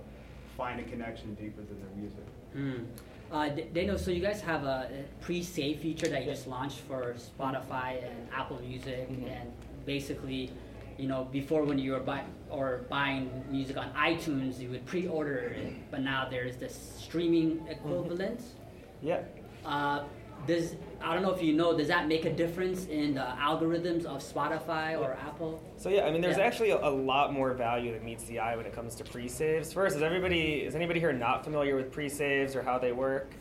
[0.57, 2.25] find a connection deeper than their music.
[2.57, 2.85] Mm.
[3.33, 3.49] Uh,
[3.97, 4.91] so you guys have a
[5.23, 9.51] pre-save feature that you just launched for Spotify and Apple Music, and
[9.87, 10.51] basically,
[10.99, 15.39] you know, before when you were buying or buying music on iTunes, you would pre-order
[15.57, 18.43] it, but now there's this streaming equivalent.
[19.01, 19.23] Yeah.
[19.65, 20.05] Uh,
[20.47, 24.05] does I don't know if you know, does that make a difference in the algorithms
[24.05, 25.63] of Spotify or Apple?
[25.77, 26.45] So yeah, I mean, there's Yeah.
[26.45, 29.73] actually a, a lot more value that meets the eye when it comes to pre-saves.
[29.73, 33.33] First, is everybody is anybody here not familiar with pre-saves or how they work?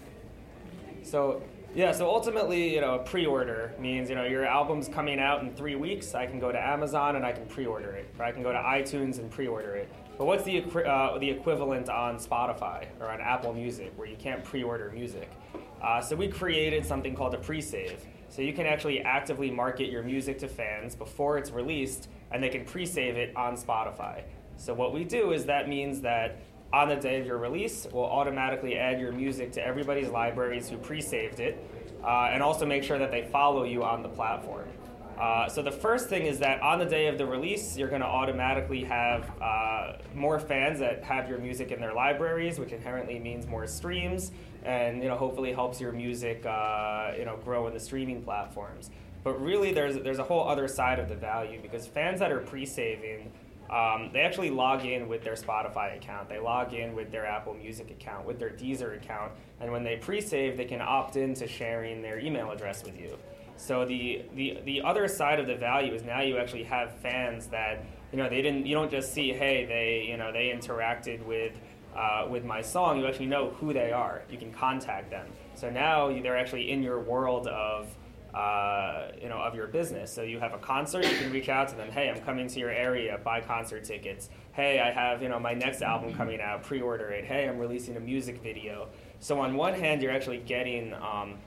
[1.03, 1.41] So
[1.73, 5.53] yeah, so ultimately, you know, a pre-order means you know your album's coming out in
[5.55, 6.13] three weeks.
[6.15, 8.57] I can go to Amazon and I can pre-order it, or I can go to
[8.57, 9.89] iTunes and pre-order it.
[10.17, 14.43] But what's the uh, the equivalent on Spotify or on Apple Music, where you can't
[14.43, 15.31] pre-order music?
[15.81, 18.05] Uh, so we created something called a pre-save.
[18.29, 22.49] So you can actually actively market your music to fans before it's released, and they
[22.49, 24.23] can pre-save it on Spotify.
[24.57, 26.37] So what we do is that means that
[26.71, 30.77] on the day of your release, we'll automatically add your music to everybody's libraries who
[30.77, 31.57] pre-saved it,
[32.03, 34.69] uh, and also make sure that they follow you on the platform.
[35.21, 38.01] Uh, so the first thing is that on the day of the release, you're going
[38.01, 43.19] to automatically have uh, more fans that have your music in their libraries, which inherently
[43.19, 44.31] means more streams,
[44.63, 48.89] and you know hopefully helps your music uh, you know grow in the streaming platforms.
[49.23, 52.39] But really, there's there's a whole other side of the value because fans that are
[52.39, 53.31] pre-saving.
[53.69, 56.27] Um, they actually log in with their Spotify account.
[56.27, 59.31] They log in with their Apple Music account, with their Deezer account,
[59.61, 63.17] and when they pre-save, they can opt into sharing their email address with you.
[63.61, 67.45] So the, the the other side of the value is now you actually have fans
[67.47, 71.23] that you know they didn't you don't just see hey they you know they interacted
[71.23, 71.53] with
[71.95, 72.99] uh, with my song.
[72.99, 74.23] You actually know who they are.
[74.31, 75.27] You can contact them.
[75.53, 77.95] So now they're actually in your world of
[78.33, 80.11] uh, you know of your business.
[80.11, 81.91] So you have a concert you can reach out to them.
[81.91, 84.31] Hey I'm coming to your area buy concert tickets.
[84.53, 87.25] Hey I have you know my next album coming out pre-order it.
[87.25, 88.87] Hey I'm releasing a music video.
[89.19, 91.37] So on one hand you're actually getting um,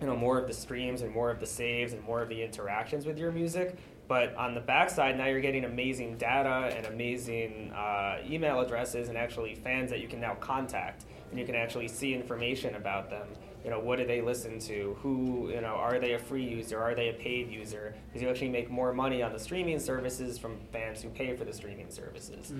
[0.00, 2.42] you know more of the streams and more of the saves and more of the
[2.42, 3.76] interactions with your music.
[4.08, 9.16] But on the backside now you're getting amazing data and amazing uh, email addresses and
[9.16, 11.04] actually fans that you can now contact.
[11.30, 13.28] And you can actually see information about them.
[13.64, 14.96] You know what do they listen to?
[15.02, 16.80] Who you know are they a free user?
[16.80, 17.94] Are they a paid user?
[18.08, 21.44] Because you actually make more money on the streaming services from fans who pay for
[21.44, 22.50] the streaming services.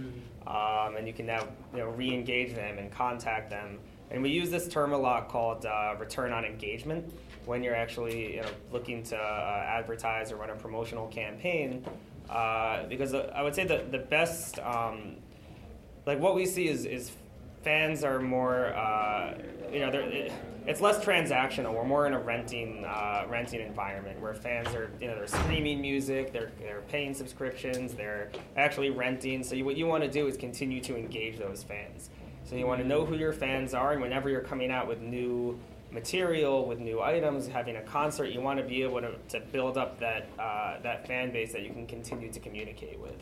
[0.46, 3.78] Um, and you can now you know re-engage them and contact them
[4.10, 7.12] and we use this term a lot called uh, return on engagement
[7.46, 11.84] when you're actually you know, looking to uh, advertise or run a promotional campaign.
[12.28, 15.16] Uh, because uh, I would say that the best, um,
[16.06, 17.10] like what we see is, is
[17.62, 19.34] fans are more, uh,
[19.72, 20.30] you know,
[20.66, 21.74] it's less transactional.
[21.74, 25.80] We're more in a renting uh, renting environment where fans are, you know, they're streaming
[25.80, 29.42] music, they're they're paying subscriptions, they're actually renting.
[29.42, 32.10] So you, what you want to do is continue to engage those fans.
[32.50, 35.00] So you want to know who your fans are, and whenever you're coming out with
[35.00, 35.56] new
[35.92, 39.78] material, with new items, having a concert, you want to be able to, to build
[39.78, 43.14] up that uh, that fan base that you can continue to communicate with.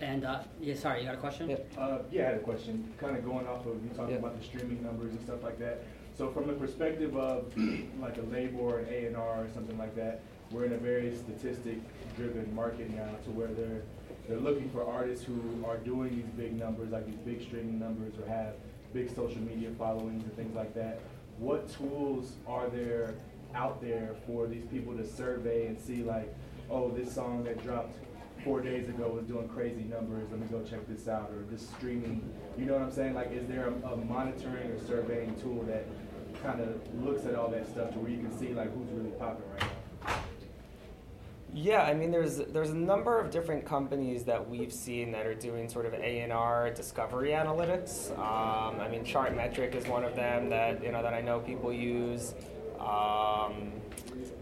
[0.00, 1.56] And uh, yeah, sorry, you got a question?
[1.78, 2.92] Uh, yeah, I had a question.
[2.98, 4.18] Kind of going off of you talking Yeah.
[4.18, 5.84] about the streaming numbers and stuff like that.
[6.18, 7.56] So from the perspective of
[8.00, 10.78] like a label or an A and R or something like that, we're in a
[10.78, 13.82] very statistic-driven market now, to where they're
[14.28, 18.14] they're looking for artists who are doing these big numbers, like these big streaming numbers,
[18.18, 18.54] or have
[18.92, 21.00] big social media followings and things like that.
[21.38, 23.14] What tools are there
[23.54, 26.34] out there for these people to survey and see like,
[26.70, 27.96] oh, this song that dropped
[28.44, 30.28] four days ago was doing crazy numbers.
[30.30, 31.30] Let me go check this out.
[31.30, 32.28] Or this streaming.
[32.58, 33.14] You know what I'm saying?
[33.14, 35.86] Like, is there a, a monitoring or surveying tool that
[36.42, 39.10] kind of looks at all that stuff to where you can see like who's really
[39.12, 39.75] popping right now?
[41.56, 45.34] Yeah, I mean, there's there's a number of different companies that we've seen that are
[45.34, 48.10] doing sort of A and R discovery analytics.
[48.18, 51.72] Um, I mean, Chartmetric is one of them that you know that I know people
[51.72, 52.34] use.
[52.78, 53.72] Um,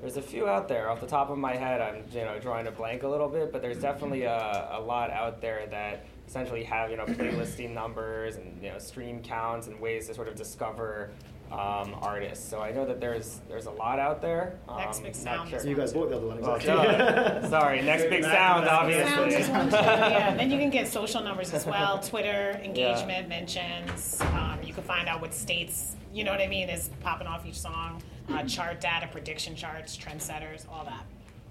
[0.00, 0.90] there's a few out there.
[0.90, 3.52] Off the top of my head, I'm you know drawing a blank a little bit,
[3.52, 8.34] but there's definitely a, a lot out there that essentially have you know playlisting numbers
[8.34, 11.12] and you know stream counts and ways to sort of discover
[11.54, 12.46] um, artists.
[12.48, 14.58] So I know that there's there's a lot out there.
[14.76, 15.66] Next Um, Big Sound sure.
[15.66, 16.96] You guys bought the other one, Oh, exactly.
[16.96, 17.48] duh.
[17.48, 19.34] Sorry, next big sound, Sound obviously.
[19.40, 20.34] is one too, yeah.
[20.36, 24.20] Then you can get social numbers as well, Twitter engagement mentions.
[24.32, 27.46] Um, you can find out what states, you know what I mean, is popping off
[27.46, 28.02] each song.
[28.32, 31.04] Uh, chart data, prediction charts, trendsetters, all that.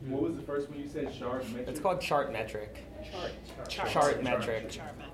[0.07, 1.13] What was the first one you said?
[1.13, 1.67] Sharp metric.
[1.69, 2.67] It's called Chartmetric.
[3.69, 4.69] Chart, Chartmetric.
[4.69, 5.12] Chartmetric.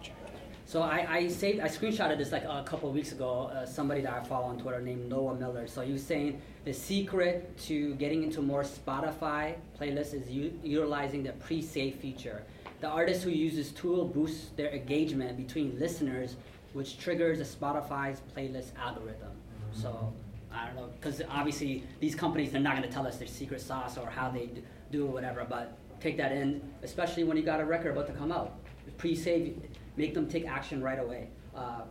[0.70, 3.50] So I, I saved, I screenshotted this like a couple weeks ago.
[3.52, 5.66] Uh, somebody that I follow on Twitter named Noah Miller.
[5.66, 11.24] So he was saying the secret to getting into more Spotify playlists is u- utilizing
[11.24, 12.44] the pre-save feature.
[12.82, 16.36] The artist who uses tool boosts their engagement between listeners,
[16.74, 19.32] which triggers the Spotify's playlist algorithm.
[19.74, 20.14] So
[20.54, 23.62] I don't know, because obviously these companies they're not going to tell us their secret
[23.62, 24.52] sauce or how they
[24.92, 25.48] do or whatever.
[25.50, 28.54] But take that in, especially when you got a record about to come out.
[28.98, 29.62] Pre-save,
[30.00, 31.28] make them take action right away.
[31.54, 31.82] Uh,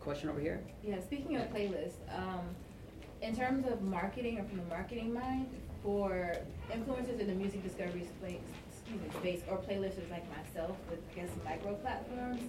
[0.00, 0.64] question over here.
[0.82, 2.40] Yeah, speaking of playlists, um,
[3.20, 5.50] in terms of marketing or from the marketing mind,
[5.82, 6.34] for
[6.72, 8.40] influencers in the music discovery space,
[8.72, 12.40] excuse me, space or playlisters like myself with I guess micro platforms,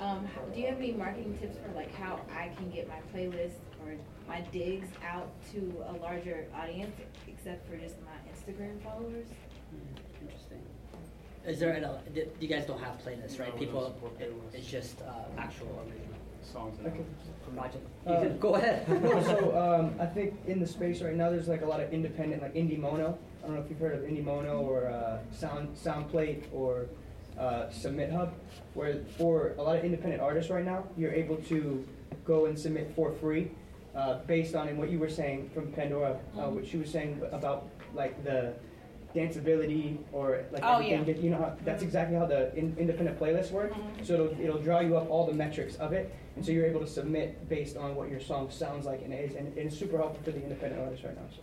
[0.00, 3.54] um, do you have any marketing tips for like how I can get my playlist
[3.80, 3.94] or
[4.26, 6.96] my digs out to a larger audience
[7.28, 9.28] except for just my Instagram followers?
[9.72, 10.03] Interesting.
[11.46, 13.48] Is there, a, d- you guys don't have playlists, right?
[13.48, 14.54] No, we don't People, support it, playlists.
[14.54, 16.78] it's just uh, actual original songs.
[16.86, 17.00] Okay.
[17.54, 17.86] project.
[18.06, 18.88] Uh, can- Go ahead.
[19.02, 21.92] no, so um, I think in the space right now, there's like a lot of
[21.92, 23.16] independent, like Indiemono.
[23.42, 26.86] I don't know if you've heard of Indiemono or uh, Sound Soundplate or
[27.38, 28.30] uh, SubmitHub,
[28.72, 31.86] where for a lot of independent artists right now, you're able to
[32.24, 33.50] go and submit for free,
[33.94, 37.20] uh, based on in what you were saying from Pandora, uh, what she was saying
[37.32, 38.54] about like the
[39.14, 40.98] danceability or like Oh, everything.
[40.98, 41.04] yeah.
[41.04, 43.72] that- You know, how, that's exactly how the in, independent playlists work.
[44.02, 46.80] So it'll, it'll draw you up all the metrics of it, and so you're able
[46.80, 50.22] to submit based on what your song sounds like and is, and it's super helpful
[50.24, 51.28] for the independent artists right now.
[51.30, 51.40] So.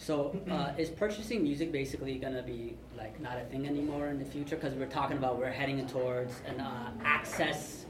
[0.00, 4.24] So, uh, is purchasing music basically gonna be like not a thing anymore in the
[4.24, 4.54] future?
[4.54, 7.84] Because we're talking about we're heading towards an uh, access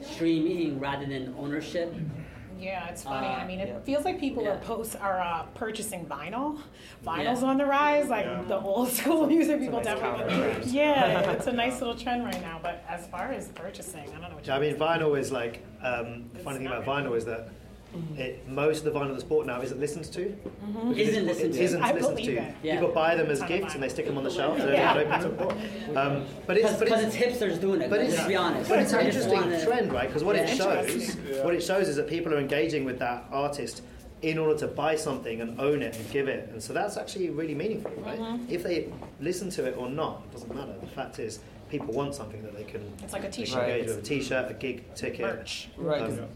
[0.00, 1.94] streaming rather than ownership.
[2.58, 3.26] Yeah, it's funny.
[3.26, 3.80] Uh, I mean, it yeah.
[3.80, 4.50] feels like people Yeah.
[4.54, 6.58] are post are uh, purchasing vinyl.
[7.04, 7.48] Vinyl's Yeah.
[7.48, 8.42] on the rise, like Yeah.
[8.48, 10.70] the old school music people nice definitely.
[10.70, 12.58] Yeah, it's a nice little trend right now.
[12.62, 14.46] But as far as purchasing, I don't know what.
[14.46, 17.48] Yeah, I mean, vinyl is like um, the funny thing about vinyl is that
[18.16, 20.36] it, most of the vinyl that's bought now isn't listened to.
[20.64, 20.96] Mhm.
[20.98, 21.64] Isn't it- listened it to.
[21.64, 22.36] isn't I listened to.
[22.36, 22.54] it.
[22.62, 22.74] Yeah.
[22.80, 24.58] People buy them as gifts and they stick them on the shelf.
[24.60, 24.94] So Yeah.
[24.94, 25.48] they don't open
[25.94, 25.96] them.
[25.96, 27.88] Um, but it's Because it's, it's hipsters doing it.
[27.90, 28.68] but let's it's, be honest.
[28.68, 30.08] but it's an interesting wanna- trend, right?
[30.08, 31.44] Because what it shows, Interesting.
[31.44, 33.82] what it shows is that people are engaging with that artist
[34.22, 37.28] in order to buy something and own it and give it, and so that's actually
[37.30, 38.18] really meaningful, right?
[38.18, 38.50] Mhm.
[38.50, 38.88] If they
[39.20, 40.74] listen to it or not, it doesn't matter.
[40.80, 42.80] The fact is, people want something that they can.
[43.02, 43.62] It's like a they can T-shirt.
[43.68, 45.20] engage with a T-shirt, a gig ticket.
[45.20, 45.68] Merch.
[45.76, 46.00] Right.
[46.00, 46.26] Um, 'cause-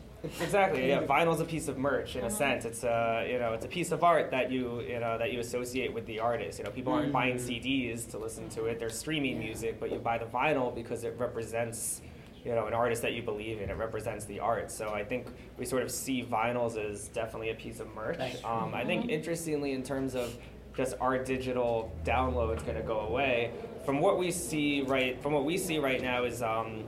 [0.41, 0.89] Exactly.
[0.89, 1.03] Yeah.
[1.07, 2.65] Vinyl's a piece of merch in a sense.
[2.65, 5.41] It's a you know it's a piece of art that you you know that you
[5.41, 6.59] associate with the artist.
[6.59, 8.79] You know people aren't buying CDs to listen to it.
[8.79, 12.03] They're streaming music, but you buy the vinyl because it represents
[12.45, 13.71] you know an artist that you believe in.
[13.71, 14.71] It represents the art.
[14.71, 15.27] So I think
[15.59, 18.19] we sort of see vinyls as definitely a piece of merch.
[18.45, 20.37] Um, I think interestingly in terms of
[20.77, 23.51] just our digital downloads going to go away.
[23.85, 26.43] From what we see right from what we see right now is.
[26.43, 26.85] Um,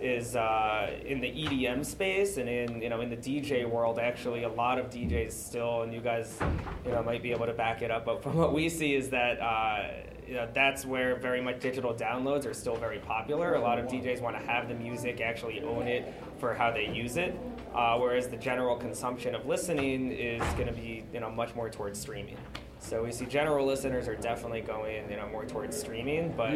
[0.00, 3.98] is uh, in the EDM space and in you know in the DJ world.
[3.98, 6.38] Actually, a lot of DJs still, and you guys,
[6.84, 8.04] you know, might be able to back it up.
[8.04, 9.40] But from what we see, is that.
[9.40, 9.88] Uh,
[10.26, 13.54] you know, that's where very much digital downloads are still very popular.
[13.54, 16.86] A lot of DJs want to have the music, actually own it for how they
[16.86, 17.34] use it,
[17.74, 21.70] uh, whereas the general consumption of listening is going to be you know much more
[21.70, 22.36] towards streaming.
[22.80, 26.52] So we see general listeners are definitely going, you know, more towards streaming, but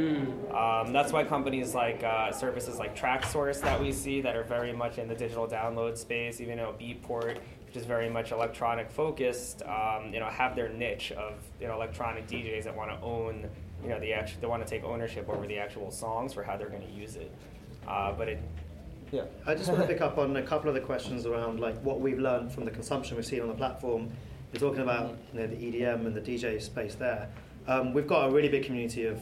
[0.57, 4.73] um, that's why companies like uh, services like Traxsource that we see that are very
[4.73, 9.63] much in the digital download space, even though Beatport, which is very much electronic focused,
[9.63, 13.49] um, you know, have their niche of you know electronic DJs that want to own,
[13.83, 16.57] you know, the actual, they want to take ownership over the actual songs for how
[16.57, 17.33] they're going to use it.
[17.87, 18.39] Uh, but it,
[19.11, 19.25] yeah.
[19.47, 22.01] I just want to pick up on a couple of the questions around like what
[22.01, 24.11] we've learned from the consumption we've seen on the platform.
[24.53, 27.31] You're talking about you know, the EDM and the DJ space there.
[27.67, 29.19] Um, we've got a really big community of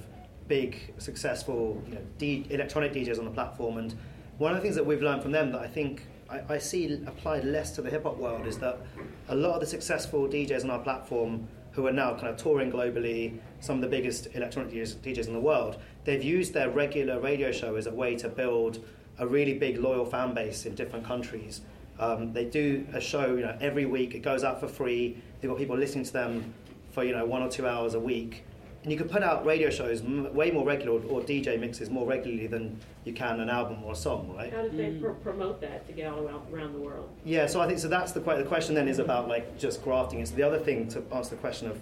[0.49, 3.95] big, successful you know, D- electronic DJs on the platform, and
[4.39, 7.01] one of the things that we've learned from them that I think I, I see
[7.07, 8.78] applied less to the hip hop world is that
[9.28, 12.72] a lot of the successful DJs on our platform who are now kind of touring
[12.72, 17.20] globally, some of the biggest electronic DJs, DJs in the world, they've used their regular
[17.20, 18.85] radio show as a way to build
[19.18, 21.61] a really big loyal fan base in different countries.
[22.01, 24.14] Um, they do a show, you know, every week.
[24.14, 25.18] It goes out for free.
[25.40, 26.55] They've got people listening to them
[26.92, 28.42] for you know one or two hours a week,
[28.82, 32.07] and you can put out radio shows m- way more regular or DJ mixes more
[32.07, 34.53] regularly than you can an album or a song, right?
[34.53, 37.09] How do they pr- promote that to get all around, around the world?
[37.24, 37.88] Yeah, so I think so.
[37.88, 38.74] That's the que- the question.
[38.74, 40.20] Then is about like just grafting.
[40.20, 41.80] It's the other thing to answer the question of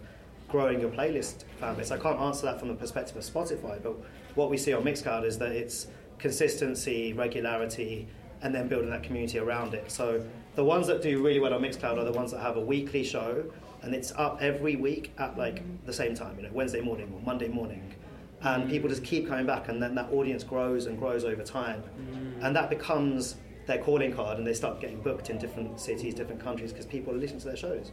[0.48, 1.92] growing your playlist fan base.
[1.92, 3.94] I can't answer that from the perspective of Spotify, but
[4.34, 5.86] what we see on Mixcloud is that it's
[6.18, 8.08] consistency, regularity,
[8.42, 9.90] and then building that community around it.
[9.90, 10.24] So
[10.54, 13.04] the ones that do really well on Mixcloud are the ones that have a weekly
[13.04, 13.44] show,
[13.82, 17.20] and it's up every week at like the same time, you know, Wednesday morning or
[17.24, 17.94] Monday morning.
[18.40, 21.82] And people just keep coming back, and then that audience grows and grows over time.
[22.00, 22.46] Mm.
[22.46, 23.34] And that becomes
[23.66, 27.12] their calling card, and they start getting booked in different cities, different countries, because people
[27.12, 27.90] listen to their shows.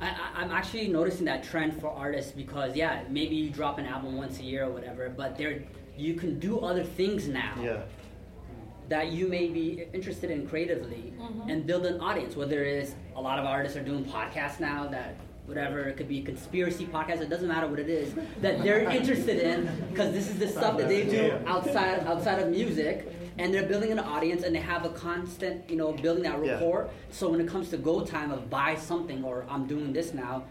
[0.00, 3.84] I, I- I'm actually noticing that trend for artists because yeah, maybe you drop an
[3.84, 5.62] album once a year or whatever, but there
[5.98, 7.82] you can do other things now Yeah.
[8.88, 11.12] That you may be interested in creatively
[11.48, 12.36] and build an audience.
[12.36, 15.16] Whether it is a lot of artists are doing podcasts now that
[15.46, 17.20] whatever it could be conspiracy podcast.
[17.20, 20.76] It doesn't matter what it is that they're interested in because this is the stuff
[20.78, 23.08] that they do outside outside of music.
[23.38, 26.52] And they're building an audience, and they have a constant, you know, building that Yeah.
[26.52, 26.90] rapport.
[27.10, 30.44] So when it comes to go time of buy something or I'm doing this now,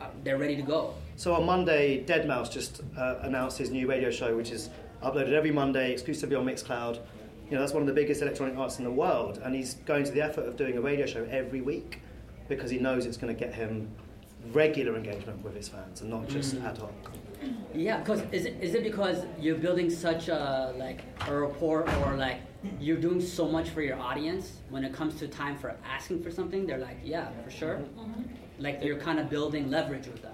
[0.00, 0.94] uh, they're ready to go.
[1.14, 4.68] So on Monday, deadmau5 just uh, announced his new radio show, which is
[5.00, 6.98] uploaded every Monday exclusively on Mixcloud.
[7.50, 10.04] You know, that's one of the biggest electronic artists in the world, and he's going
[10.04, 12.00] to the effort of doing a radio show every week
[12.48, 13.90] because he knows it's going to get him
[14.52, 16.64] regular engagement with his fans and not just Mm.
[16.64, 16.92] ad hoc.
[17.74, 22.16] Yeah, because is it, is it because you're building such a like a rapport or
[22.16, 22.38] like
[22.80, 26.30] you're doing so much for your audience when it comes to time for asking for
[26.30, 26.66] something?
[26.66, 27.80] They're like, yeah, for sure.
[28.58, 30.32] Like you're kind of building leverage with them.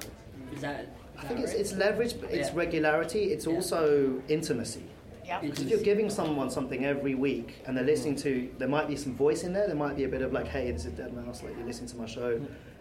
[0.55, 0.81] Is that?
[0.81, 0.89] Is
[1.19, 1.61] I that think it's, right?
[1.61, 2.55] it's leverage, but it's Yeah.
[2.57, 3.25] regularity.
[3.33, 4.83] It's also intimacy.
[5.27, 5.43] Yep.
[5.43, 8.97] Because if you're giving someone something every week and they're listening to, there might be
[8.97, 9.66] some voice in there.
[9.66, 11.43] There might be a bit of like, "Hey, this is deadmau5.
[11.43, 12.41] Like you're listening to my show,"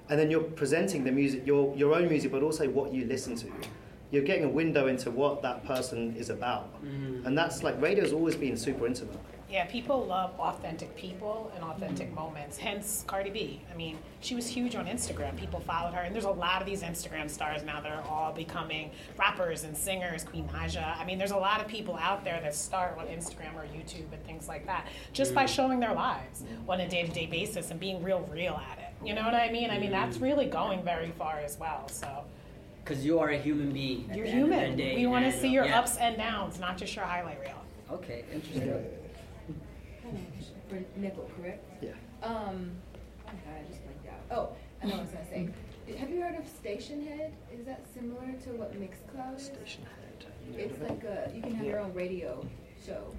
[0.10, 3.36] and then you're presenting the music, your your own music, but also what you listen
[3.36, 3.48] to.
[4.12, 7.26] You're getting a window into what that person is about, mm.
[7.26, 9.18] and that's like radio's always been super intimate.
[9.54, 12.16] Yeah, people love authentic people and authentic mm-hmm.
[12.16, 12.58] moments.
[12.58, 13.62] Hence, Cardi B.
[13.72, 15.38] I mean, she was huge on Instagram.
[15.38, 18.34] People followed her, and there's a lot of these Instagram stars now that are all
[18.34, 20.24] becoming rappers and singers.
[20.24, 20.98] Queen Naija.
[21.00, 24.12] I mean, there's a lot of people out there that start on Instagram or YouTube
[24.12, 25.50] and things like that just by mm.
[25.50, 26.68] showing their lives mm.
[26.68, 29.08] on a day-to-day basis and being real, real at it.
[29.08, 29.70] You know what I mean?
[29.70, 30.24] I mean, that's mm.
[30.24, 31.88] really going very far as well.
[31.90, 32.24] So
[32.84, 34.10] Because you are a human being.
[34.16, 34.96] you're the end of the human.
[34.96, 35.78] We want to see your yeah.
[35.78, 37.62] ups and downs, not just your highlight reel.
[37.92, 38.84] Okay, interesting.
[40.70, 41.66] For Nikhil, correct?
[41.82, 41.92] Yeah.
[42.22, 42.72] Um,
[43.26, 44.38] oh my god, I just blanked out.
[44.38, 44.50] Oh,
[44.82, 45.50] I know what I was gonna say.
[45.98, 47.32] Have you heard of Stationhead?
[47.58, 49.50] Is that similar to what Mixcloud is?
[49.50, 50.58] Stationhead.
[50.58, 52.46] It's like a, you can have your own radio
[52.86, 53.14] show.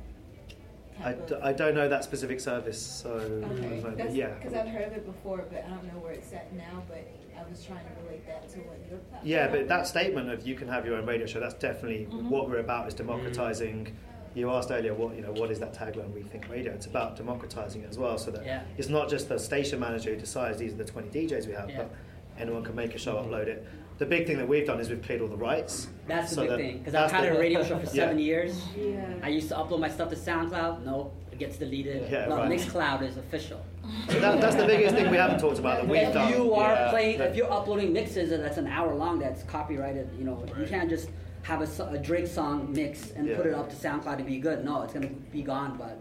[1.02, 3.82] I, d- I don't know that specific service, so Okay,
[4.12, 4.28] yeah.
[4.34, 7.04] because I've heard of it before, but I don't know where it's at now, but
[7.36, 9.22] I was trying to relate that to what your platform.
[9.28, 12.28] Yeah, but that statement of you can have your own radio show, that's definitely Mhm.
[12.28, 13.96] what we're about is democratizing.
[14.34, 16.72] You asked earlier what you know what is that tagline rethink radio?
[16.72, 18.62] It's about democratizing it as well so that Yeah.
[18.76, 21.70] it's not just the station manager who decides these are the 20 DJs we have,
[21.70, 21.76] Yeah.
[21.78, 21.90] but
[22.38, 23.64] anyone can make a show, upload it.
[23.98, 25.86] The big thing that we've done is we've cleared all the rights.
[26.08, 26.78] That's the big that- thing.
[26.78, 27.92] Because I've had the- a radio show for Yeah.
[28.06, 28.60] seven years.
[28.76, 29.04] Yeah.
[29.22, 30.84] I used to upload my stuff to SoundCloud.
[30.84, 32.10] No, it gets deleted.
[32.10, 32.50] Yeah, no, right.
[32.50, 33.60] Mixcloud is official.
[34.08, 36.32] So that, that's the biggest thing we haven't talked about that we've if done.
[36.32, 36.90] you are Yeah.
[36.90, 40.08] playing, That- if you're uploading mixes that's an hour long, that's copyrighted.
[40.18, 41.08] You know, you can't just
[41.44, 44.38] have a, so- a Drake song mix and put it up to SoundCloud to be
[44.38, 44.64] good.
[44.64, 45.76] No, it's gonna be gone.
[45.78, 46.00] But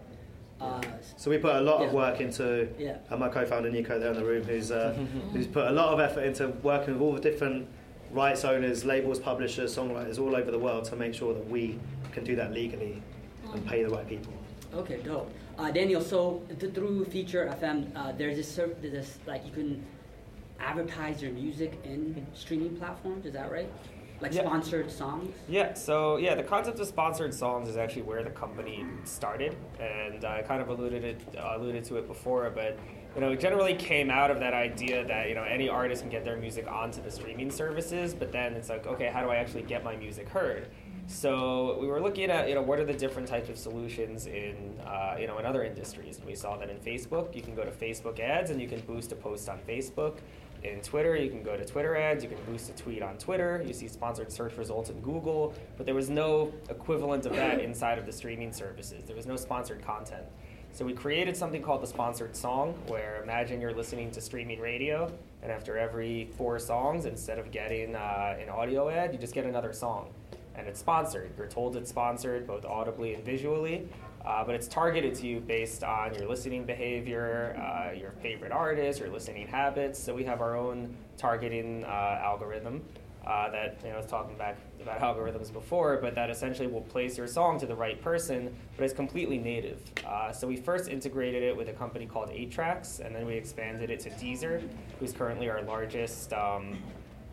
[0.64, 0.80] uh,
[1.16, 2.96] So we put a lot of work into, Yeah.
[3.10, 4.94] and my co-founder Nico there in the room, who's uh,
[5.32, 7.68] who's put a lot of effort into working with all the different
[8.10, 11.78] rights owners, labels, publishers, songwriters all over the world to make sure that we
[12.12, 13.02] can do that legally
[13.52, 14.32] and pay the right people.
[14.72, 15.30] Okay, dope.
[15.58, 19.52] Uh, Daniel, so th- through Feature FM, uh, there's this, ser- there's this like you
[19.52, 19.84] can
[20.58, 23.26] advertise your music in streaming platforms.
[23.26, 23.68] Is that right?
[24.20, 24.42] Like Yeah.
[24.42, 25.34] sponsored songs.
[25.48, 30.24] Yeah, so yeah, the concept of sponsored songs is actually where the company started, and
[30.24, 32.78] I kind of alluded it uh, alluded to it before, but
[33.14, 36.10] you know, it generally came out of that idea that you know any artist can
[36.10, 39.36] get their music onto the streaming services, but then it's like, okay, how do I
[39.36, 40.68] actually get my music heard?
[41.06, 44.80] So we were looking at you know what are the different types of solutions in
[44.86, 47.62] uh, you know in other industries, and we saw that in Facebook, you can go
[47.64, 50.18] to Facebook ads and you can boost a post on Facebook.
[50.64, 53.62] In Twitter, you can go to Twitter ads, you can boost a tweet on Twitter,
[53.66, 57.98] you see sponsored search results in Google, but there was no equivalent of that inside
[57.98, 59.04] of the streaming services.
[59.04, 60.24] There was no sponsored content.
[60.72, 65.12] So we created something called the sponsored song, where imagine you're listening to streaming radio,
[65.42, 69.44] and after every four songs, instead of getting uh, an audio ad, you just get
[69.44, 70.14] another song.
[70.56, 71.30] And it's sponsored.
[71.36, 73.86] You're told it's sponsored both audibly and visually,
[74.24, 79.00] uh, but it's targeted to you based on your listening behavior, uh, your favorite artists,
[79.00, 79.98] your listening habits.
[79.98, 82.82] So we have our own targeting uh, algorithm
[83.26, 86.82] uh, that you know I was talking back about algorithms before, but that essentially will
[86.82, 89.80] place your song to the right person, but it's completely native.
[90.06, 93.90] Uh, so we first integrated it with a company called 8Tracks, and then we expanded
[93.90, 94.62] it to Deezer,
[95.00, 96.76] who's currently our largest um,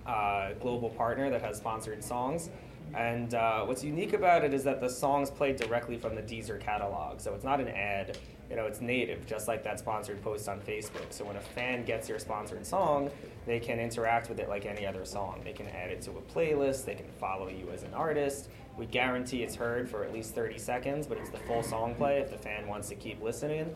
[0.06, 2.50] uh, global partner that has sponsored songs.
[2.94, 6.60] And uh, what's unique about it is that the songs play directly from the Deezer
[6.60, 8.18] catalog, so it's not an ad.
[8.50, 11.06] You know, it's native, just like that sponsored post on Facebook.
[11.12, 13.10] So when a fan gets your sponsored song,
[13.46, 15.39] they can interact with it like any other song.
[15.46, 16.84] They can add it to a playlist.
[16.84, 18.50] They can follow you as an artist.
[18.78, 22.20] We guarantee it's heard for at least 30 seconds, but it's the full song play
[22.20, 23.74] if the fan wants to keep listening.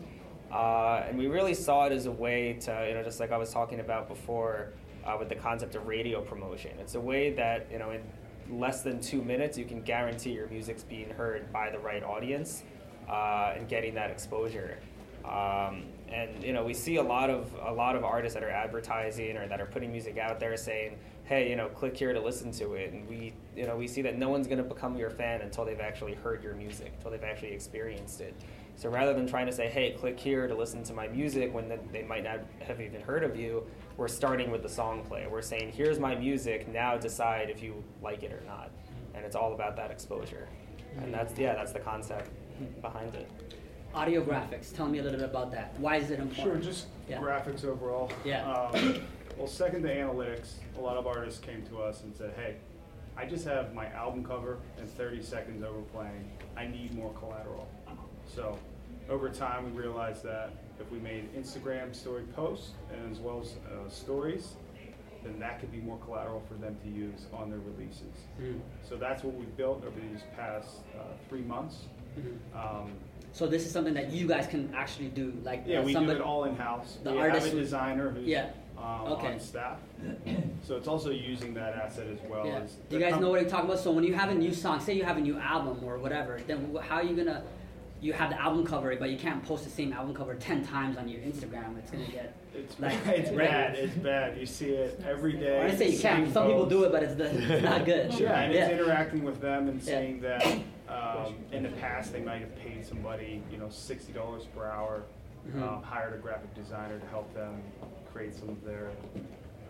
[0.52, 3.38] Uh, and we really saw it as a way to, you know, just like I
[3.38, 4.74] was talking about before
[5.06, 6.72] uh, with the concept of radio promotion.
[6.80, 8.02] It's a way that, you know, in
[8.50, 12.62] less than two minutes, you can guarantee your music's being heard by the right audience
[13.08, 14.78] uh, and getting that exposure.
[15.24, 18.50] Um, and you know, we see a lot of a lot of artists that are
[18.50, 22.20] advertising or that are putting music out there saying, "Hey, you know, click here to
[22.20, 24.96] listen to it." And we, you know, we see that no one's going to become
[24.96, 28.34] your fan until they've actually heard your music, until they've actually experienced it.
[28.76, 31.72] So rather than trying to say, "Hey, click here to listen to my music," when
[31.92, 33.66] they might not have even heard of you,
[33.96, 35.26] we're starting with the song play.
[35.26, 36.68] We're saying, "Here's my music.
[36.68, 38.70] Now decide if you like it or not."
[39.14, 40.46] And it's all about that exposure.
[40.98, 42.30] And that's yeah, that's the concept
[42.82, 43.30] behind it.
[43.94, 44.74] Audio graphics.
[44.76, 45.72] Tell me a little bit about that.
[45.80, 46.62] Why is it important?
[46.62, 47.18] Sure, just Yeah.
[47.18, 48.10] graphics overall.
[48.26, 48.50] Yeah.
[48.50, 49.00] Um,
[49.38, 52.56] well, second to analytics, a lot of artists came to us and said, "Hey,
[53.16, 56.30] I just have my album cover and 30 seconds overplaying.
[56.58, 57.66] I need more collateral."
[58.26, 58.58] So,
[59.08, 60.50] over time, we realized that
[60.80, 64.54] if we made Instagram story posts and as well as uh, stories,
[65.22, 68.14] then that could be more collateral for them to use on their releases.
[68.40, 68.60] Mm.
[68.88, 71.84] So that's what we've built over these past uh, three months.
[72.18, 72.36] Mhm.
[72.58, 72.92] Um,
[73.32, 76.18] So this is something that you guys can actually do, like yeah, uh, we somebody,
[76.18, 76.98] do it all in house.
[77.04, 78.50] The we artist have a designer who's Yeah.
[78.78, 79.32] um, Okay.
[79.34, 79.78] on staff,
[80.62, 82.46] so it's also using that asset as well.
[82.46, 82.60] Yeah.
[82.60, 83.78] As Do you guys com- know what I'm talking about?
[83.80, 86.38] So when you have a new song, say you have a new album or whatever,
[86.46, 87.42] then how are you gonna?
[88.00, 90.96] You have the album cover, but you can't post the same album cover ten times
[90.98, 91.78] on your Instagram.
[91.78, 93.38] It's gonna get It's, like it's right?
[93.50, 93.74] bad.
[93.76, 94.36] It's bad.
[94.38, 95.62] You see it every day.
[95.62, 96.24] I say you can.
[96.26, 97.24] same Some people do it, but it's, the,
[97.54, 98.12] it's not good.
[98.14, 100.12] Yeah, and it's interacting with them and Yeah.
[100.20, 100.58] that
[101.26, 105.02] um, in the past they might have paid somebody, you know, sixty dollars per hour,
[105.48, 105.62] Mhm.
[105.62, 107.62] um, hired a graphic designer to help them
[108.12, 108.90] create some of their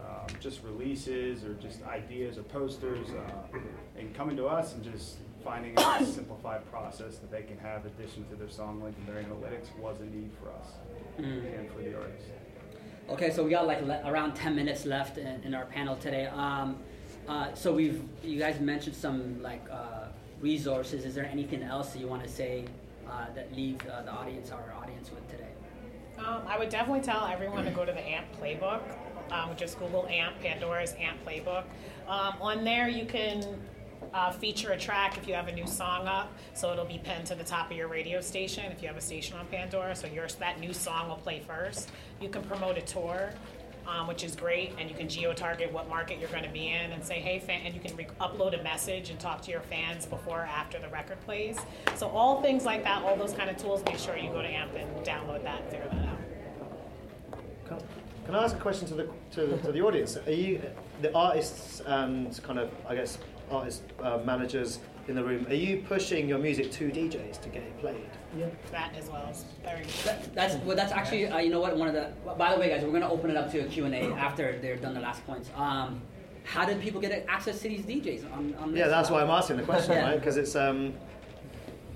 [0.03, 3.59] um, just releases or just ideas or posters, uh,
[3.99, 5.17] and coming to us and just
[5.47, 9.23] finding a simplified process that they can have addition to their song link and their
[9.23, 10.67] analytics was a need for us
[11.19, 11.59] Mm.
[11.59, 12.29] and for the artists.
[13.09, 16.27] Okay, so we got like le- around 10 minutes left in, in our panel today.
[16.27, 16.77] Um,
[17.27, 20.09] uh, so we've, you guys mentioned some like uh,
[20.43, 21.07] resources.
[21.07, 22.67] Is there anything else that you want to say
[23.09, 25.49] uh, that leave uh, the audience, our audience with today?
[26.19, 28.83] Um, I would definitely tell everyone to go to the AMP playbook.
[29.31, 31.65] Um, just Google AMP, Pandora's AMP playbook.
[32.07, 33.43] Um, on there, you can
[34.15, 37.27] uh, feature a track if you have a new song up, so it'll be pinned
[37.27, 39.95] to the top of your radio station if you have a station on Pandora.
[39.95, 41.91] So yours, that new song will play first.
[42.21, 43.33] You can promote a tour.
[43.89, 46.91] Um, which is great, and you can geo-target what market you're going to be in,
[46.91, 49.61] and say, "Hey, fan," and you can re- upload a message and talk to your
[49.61, 51.57] fans before or after the record plays.
[51.95, 54.49] So all things like that, all those kind of tools, make sure you go to
[54.49, 56.19] AMP and download that and figure that out.
[57.69, 57.79] Can,
[58.25, 60.17] can I ask a question to the to, to the audience?
[60.17, 60.61] Are you
[61.01, 63.19] the artists and kind of I guess
[63.51, 65.47] artist uh, managers in the room.
[65.49, 67.97] Are you pushing your music to DJs to get it played?
[68.37, 68.47] Yeah.
[68.73, 70.77] That as well is very That, that's well.
[70.77, 72.13] That's actually uh, you know what one of the.
[72.37, 74.59] By the way, guys, we're gonna open it up to a Q and A after
[74.61, 75.51] they're done the last points.
[75.57, 76.01] Um,
[76.45, 78.33] how did people get access to these DJs?
[78.33, 80.11] On, on Yeah, that's why I'm asking the question, Yeah.
[80.11, 80.19] right?
[80.19, 80.95] Because it's um,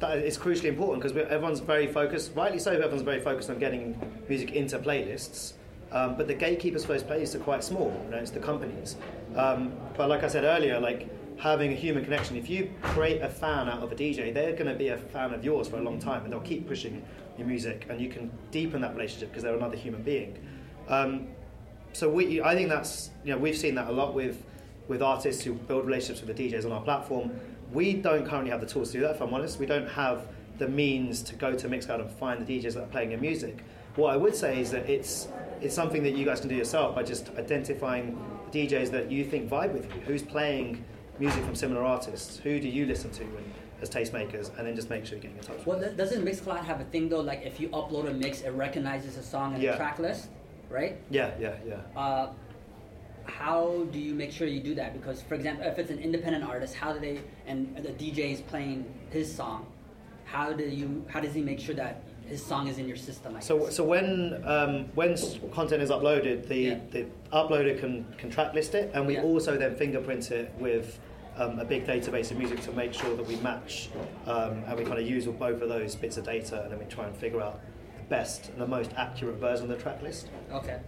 [0.01, 2.73] that, it's crucially important because everyone's very focused, rightly so.
[2.73, 3.97] Everyone's very focused on getting
[4.29, 5.53] music into playlists,
[5.93, 7.93] um, but the gatekeepers for those playlists are quite small.
[8.07, 8.97] You know, it's the companies.
[9.37, 11.09] Um, but like I said earlier, like
[11.41, 12.37] having a human connection.
[12.37, 15.33] If you create a fan out of a DJ, they're going to be a fan
[15.33, 17.03] of yours for a long time, and they'll keep pushing
[17.39, 20.39] your music, and you can deepen that relationship because they're another human being.
[20.89, 21.29] Um,
[21.93, 24.45] so we, I think that's you know we've seen that a lot with
[24.87, 27.31] with artists who build relationships with the DJs on our platform.
[27.73, 29.17] We don't currently have the tools to do that.
[29.17, 30.27] If I'm honest, we don't have
[30.59, 33.65] the means to go to Mixcloud and find the DJs that are playing your music.
[33.97, 35.29] What I would say is that it's
[35.63, 38.19] it's something that you guys can do yourself by just identifying
[38.51, 40.01] the DJs that you think vibe with you.
[40.03, 40.85] Who's playing
[41.21, 42.39] music from similar artists?
[42.39, 43.53] Who do you listen to and,
[43.83, 44.57] as tastemakers?
[44.59, 45.65] And then just make sure you're getting in touch.
[45.67, 47.21] Well, th- doesn't Mixcloud have a thing though?
[47.21, 49.73] Like if you upload a mix, it recognizes a song in Yeah.
[49.73, 50.29] the track list,
[50.71, 50.99] right?
[51.11, 52.01] Yeah, yeah, yeah.
[52.01, 52.33] Uh,
[53.27, 54.93] how do you make sure you do that?
[54.99, 58.41] Because, for example, if it's an independent artist, how do they and the DJ is
[58.41, 59.67] playing his song?
[60.25, 61.05] How do you?
[61.09, 63.37] How does he make sure that his song is in your system?
[63.37, 63.77] I So, guess?
[63.77, 65.17] so when um, when
[65.53, 69.75] content is uploaded, the, the uploader can, can track list it, and we also then
[69.77, 70.99] fingerprint it with
[71.37, 73.91] um, a big database of music to make sure that we match,
[74.27, 76.85] um, and we kind of use both of those bits of data, and then we
[76.87, 77.61] try and figure out
[77.97, 80.29] the best and the most accurate version of the track list.
[80.53, 80.81] Okay.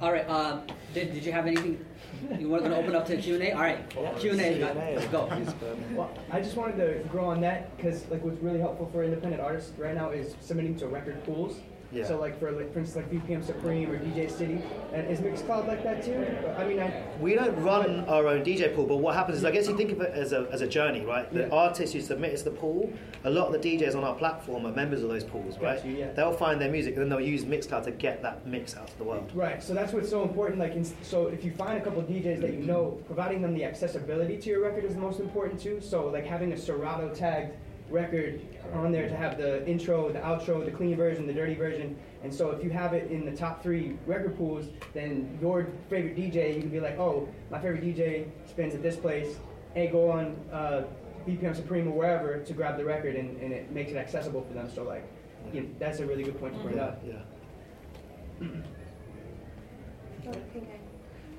[0.00, 0.28] All right.
[0.28, 0.62] Um,
[0.92, 1.84] did, did you have anything?
[2.38, 3.52] You were going to open up to Q and A.
[3.52, 3.90] All right.
[4.18, 4.96] Q and A.
[4.96, 5.30] Let's go.
[5.92, 9.40] Well, I just wanted to grow on that because like what's really helpful for independent
[9.40, 11.56] artists right now is submitting to record pools.
[11.94, 12.06] Yeah.
[12.06, 14.60] So like for like for instance like BPM Supreme or DJ City,
[14.92, 16.26] and is Mixcloud like that too?
[16.58, 19.50] I mean, I, We don't run our own DJ pool, but what happens is I
[19.50, 21.32] guess you think of it as a, as a journey, right?
[21.32, 21.48] The Yeah.
[21.52, 22.92] artists who submit to the pool,
[23.24, 25.84] a lot of the DJs on our platform are members of those pools, right?
[25.84, 26.12] Yeah.
[26.12, 28.98] They'll find their music and then they'll use Mixcloud to get that mix out to
[28.98, 29.30] the world.
[29.34, 30.58] Right, so that's what's so important.
[30.58, 33.54] Like, in, so if you find a couple of DJs that you know, providing them
[33.54, 35.80] the accessibility to your record is the most important too.
[35.80, 37.54] So like having a Serato tagged
[37.90, 38.40] record
[38.72, 41.96] on there to have the intro, the outro, the clean version, the dirty version.
[42.22, 46.16] And so if you have it in the top three record pools, then your favorite
[46.16, 49.36] DJ, you can be like, oh, my favorite DJ spins at this place.
[49.74, 50.84] Hey, go on uh,
[51.26, 54.54] BPM Supreme or wherever to grab the record, and, and it makes it accessible for
[54.54, 54.70] them.
[54.74, 55.04] So like,
[55.52, 57.02] you know, that's a really good point to bring Yeah, up.
[57.06, 57.18] yeah.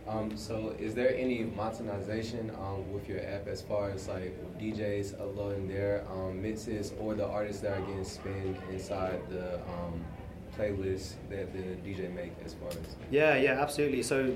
[0.08, 5.20] Um, so is there any monetization um, with your app as far as like DJs
[5.20, 10.06] uploading their um, mixes or the artists that are getting spin inside the um,
[10.58, 12.78] playlist that the DJ make as far as
[13.10, 14.04] Yeah, yeah, absolutely.
[14.04, 14.36] So,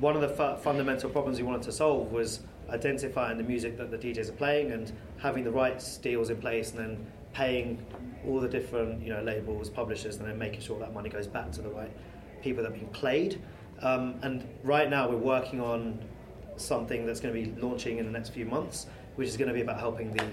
[0.00, 3.90] one of the fu- fundamental problems we wanted to solve was identifying the music that
[3.90, 7.84] the DJs are playing and having the rights deals in place, and then paying
[8.26, 11.52] all the different you know labels, publishers, and then making sure that money goes back
[11.52, 11.90] to the right
[12.42, 13.40] people that are being played.
[13.82, 15.98] Um, and right now, we're working on
[16.56, 19.54] something that's going to be launching in the next few months, which is going to
[19.54, 20.24] be about helping the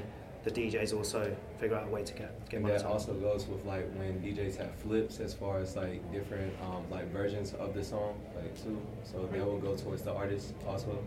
[0.46, 3.66] the DJs also figure out a way to get get and that also goes with
[3.66, 7.84] like when DJs have flips as far as like different um, like versions of the
[7.84, 8.80] song like too.
[9.04, 11.04] So they will go towards the artist also.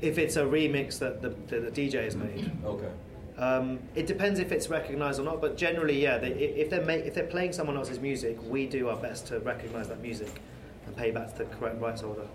[0.00, 2.50] If it's a remix that the, the, the DJ has made.
[2.64, 2.88] Okay.
[3.36, 6.16] Um, it depends if it's recognised or not, but generally, yeah.
[6.16, 9.40] They, if they're ma- if they're playing someone else's music, we do our best to
[9.40, 10.40] recognise that music
[10.90, 12.26] and pay back to the correct rights holder.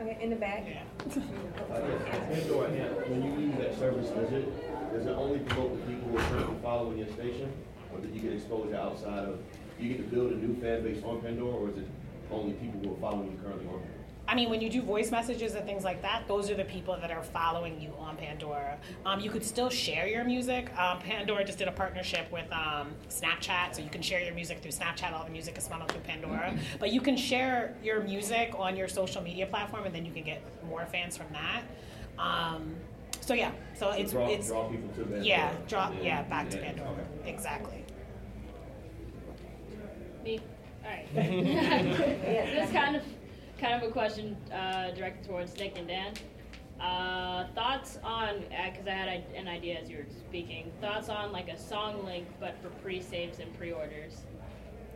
[0.00, 0.64] Okay, in the back.
[0.64, 5.92] Pandora, yeah, uh, when you use that service, does it, does it only promote the
[5.92, 7.52] people who are currently following your station?
[7.92, 9.38] Or did you get exposure outside of,
[9.78, 11.86] do you get to build a new fan base on Pandora, or is it
[12.30, 13.99] only people who are following you currently on Pandora?
[14.30, 16.96] I mean, when you do voice messages and things like that, those are the people
[17.00, 18.78] that are following you on Pandora.
[19.04, 20.70] Um, you could still share your music.
[20.78, 24.60] Um, Pandora just did a partnership with um, Snapchat, so you can share your music
[24.60, 25.12] through Snapchat.
[25.12, 26.56] All the music is funneled through Pandora.
[26.78, 30.22] But you can share your music on your social media platform, and then you can
[30.22, 31.62] get more fans from that.
[32.16, 32.76] Um,
[33.20, 35.24] so yeah, so So it's draw- it's draw people to Pandora.
[35.24, 37.84] yeah, draw Yeah, yeah back to yeah, Pandora exactly.
[40.22, 40.38] Me?
[40.84, 41.12] Alright.
[41.14, 43.02] this kind of
[43.60, 46.14] kind of a question uh, directed towards Nick and Dan.
[46.80, 50.72] Uh, thoughts on because I had a- an idea as you were speaking.
[50.80, 54.22] Thoughts on like a song link, but for pre-saves and pre-orders.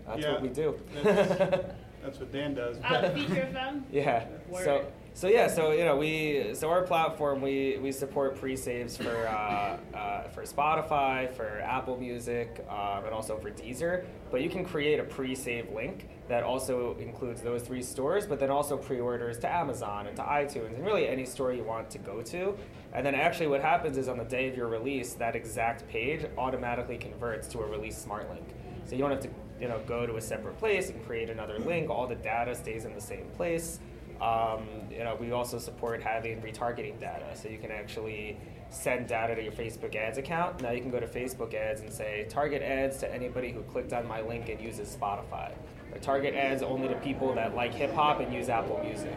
[0.06, 0.32] That's Yeah.
[0.32, 0.80] what we do.
[1.02, 1.28] That's,
[2.02, 2.76] That's what Dan does.
[2.84, 3.84] Ah, the feature film.
[3.92, 4.26] Yeah.
[4.50, 4.64] Word.
[4.64, 5.46] So so yeah.
[5.48, 10.42] So you know we so our platform we we support pre-saves for uh, uh, for
[10.42, 14.04] Spotify, for Apple Music, um, and also for Deezer.
[14.30, 18.50] But you can create a pre-save link that also includes those three stores, but then
[18.50, 22.22] also pre-orders to Amazon and to iTunes and really any store you want to go
[22.22, 22.56] to.
[22.92, 26.24] And then actually what happens is on the day of your release, that exact page
[26.38, 28.46] automatically converts to a release smart link.
[28.86, 31.58] So you don't have to you know go to a separate place and create another
[31.58, 31.90] link.
[31.90, 33.80] All the data stays in the same place.
[34.20, 38.38] Um, you know, we also support having retargeting data, so you can actually
[38.70, 40.62] send data to your Facebook ads account.
[40.62, 43.92] Now you can go to Facebook ads and say target ads to anybody who clicked
[43.92, 45.52] on my link and uses Spotify,
[46.00, 49.16] target ads only to people that like hip hop and use Apple Music.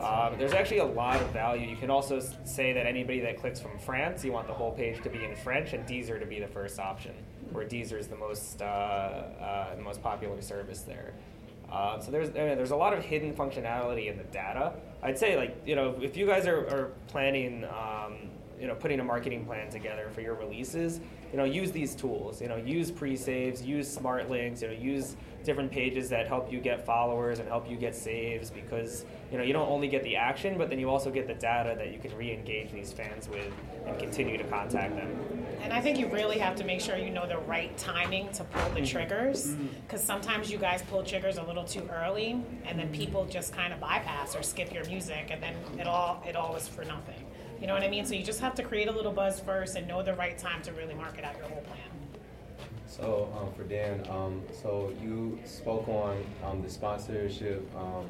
[0.00, 1.66] Um, there's actually a lot of value.
[1.66, 5.02] You can also say that anybody that clicks from France, you want the whole page
[5.02, 7.12] to be in French and Deezer to be the first option,
[7.52, 11.14] where Deezer is the most uh, uh, the most popular service there.
[11.72, 14.74] Uh, so there's uh, there's a lot of hidden functionality in the data.
[15.02, 18.30] I'd say like you know if you guys are, are planning um,
[18.64, 20.98] you know putting a marketing plan together for your releases,
[21.30, 22.40] you know use these tools.
[22.40, 24.62] You know use pre-saves, use smart links.
[24.62, 28.50] You know use different pages that help you get followers and help you get saves
[28.50, 31.34] because you know you don't only get the action, but then you also get the
[31.34, 33.52] data that you can re-engage these fans with
[33.84, 35.10] and continue to contact them.
[35.60, 38.44] And I think you really have to make sure you know the right timing to
[38.44, 38.84] pull the mm-hmm.
[38.84, 39.66] triggers, mm-hmm.
[39.82, 43.74] because sometimes you guys pull triggers a little too early, and then people just kind
[43.74, 47.26] of bypass or skip your music, and then it all it all is for nothing.
[47.60, 48.04] You know what I mean?
[48.04, 50.62] So you just have to create a little buzz first and know the right time
[50.62, 51.78] to really market out your whole plan.
[52.86, 58.06] So um, for Dan, um, so you spoke on um, the sponsorship, um,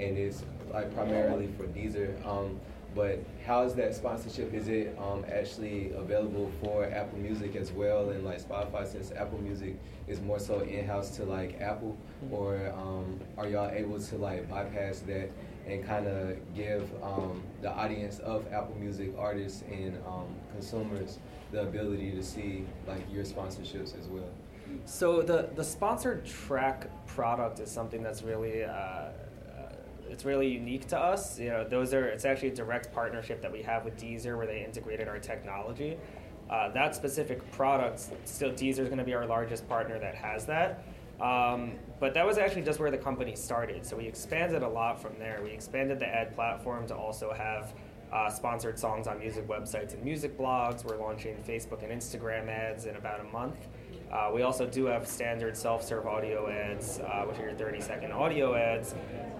[0.00, 2.24] and it's like primarily for Deezer.
[2.26, 2.58] Um,
[2.94, 4.54] but how is that sponsorship?
[4.54, 9.38] Is it um, actually available for Apple Music as well, and like Spotify, since Apple
[9.38, 9.76] Music
[10.08, 11.96] is more so in-house to like Apple,
[12.30, 15.30] or um, are y'all able to like bypass that
[15.66, 21.18] and kind of give um, the audience of Apple Music artists and um, consumers
[21.52, 24.28] the ability to see like your sponsorships as well?
[24.84, 29.12] So the the sponsored track product is something that's really uh, uh,
[30.08, 31.38] it's really unique to us.
[31.38, 34.46] You know, those are it's actually a direct partnership that we have with Deezer where
[34.46, 35.96] they integrated our technology.
[36.48, 40.46] Uh, that specific product, still Deezer is going to be our largest partner that has
[40.46, 40.84] that.
[41.20, 43.86] Um, but that was actually just where the company started.
[43.86, 45.40] So we expanded a lot from there.
[45.42, 47.74] We expanded the ad platform to also have
[48.12, 50.84] uh, sponsored songs on music websites and music blogs.
[50.84, 53.66] We're launching Facebook and Instagram ads in about a month.
[54.12, 58.54] Uh, we also do have standard self-serve audio ads, uh, which are your 30-second audio
[58.54, 58.94] ads,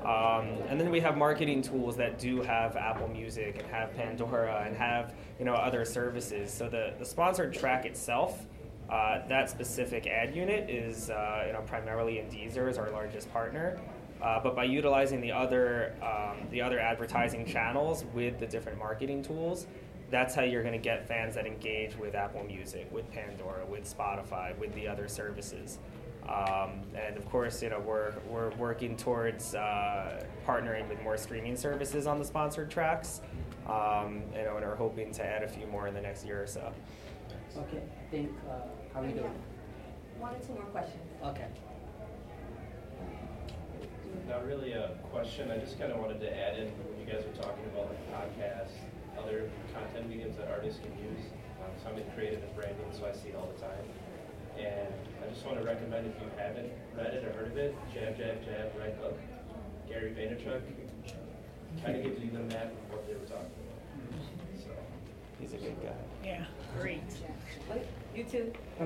[0.05, 4.65] um, and then we have marketing tools that do have Apple Music and have Pandora
[4.67, 6.53] and have you know other services.
[6.53, 8.47] So the the sponsored track itself,
[8.91, 13.33] uh, that specific ad unit is uh, you know primarily in Deezer is our largest
[13.33, 13.79] partner.
[14.23, 19.23] Uh, but by utilizing the other um, the other advertising channels with the different marketing
[19.23, 19.67] tools,
[20.11, 23.85] that's how you're going to get fans that engage with Apple Music, with Pandora, with
[23.85, 25.79] Spotify, with the other services.
[26.29, 31.57] Um, and of course, you know we're we're working towards uh, partnering with more streaming
[31.57, 33.21] services on the sponsored tracks.
[33.67, 36.41] Um, you know, and are hoping to add a few more in the next year
[36.41, 36.73] or so.
[37.55, 39.31] Okay, I think, uh, how are we doing?
[40.19, 41.03] One or two more questions.
[41.23, 41.47] Okay.
[44.29, 47.25] Not really a question, I just kind of wanted to add in, when you guys
[47.25, 48.75] were talking about like podcasts,
[49.19, 51.25] other content mediums that artists can use.
[51.63, 53.87] Um, so I'm in creative and branding, so I see it all the time.
[54.59, 54.93] And
[55.23, 58.17] I just want to recommend, if you haven't read it or heard of it, Jab,
[58.17, 59.19] Jab, Jab, Right Hook,
[59.89, 60.63] Gary Vaynerchuk,
[61.85, 63.66] kind of gives you the map of what they were talking about.
[65.39, 65.43] So.
[65.43, 65.93] He's a good guy.
[66.25, 66.45] Yeah,
[66.81, 67.03] great.
[68.15, 68.53] You too.
[68.81, 68.85] Uh,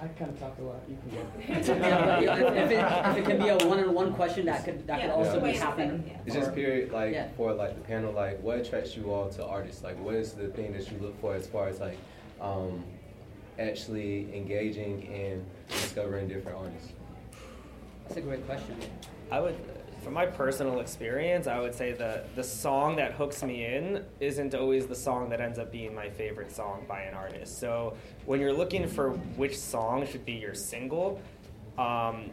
[0.00, 0.80] I kind of talked a lot.
[0.88, 1.26] You can go.
[1.46, 4.64] Yeah, but, you know, if, if it, if it can be a one-on-one question, that
[4.64, 5.14] could that could Yeah.
[5.14, 5.58] also be Yeah.
[5.58, 6.18] happening.
[6.24, 7.28] It's just period, like yeah.
[7.36, 9.84] for like the panel, like what attracts you all to artists?
[9.84, 11.98] Like what is the thing that you look for as far as like
[12.40, 12.82] um,
[13.58, 16.92] actually engaging and discovering different artists?
[18.04, 18.76] That's a great question.
[19.30, 19.56] I would,
[20.02, 24.54] from my personal experience, I would say the the song that hooks me in isn't
[24.54, 27.58] always the song that ends up being my favorite song by an artist.
[27.58, 27.94] So
[28.26, 31.20] when you're looking for which song should be your single,
[31.78, 32.30] um,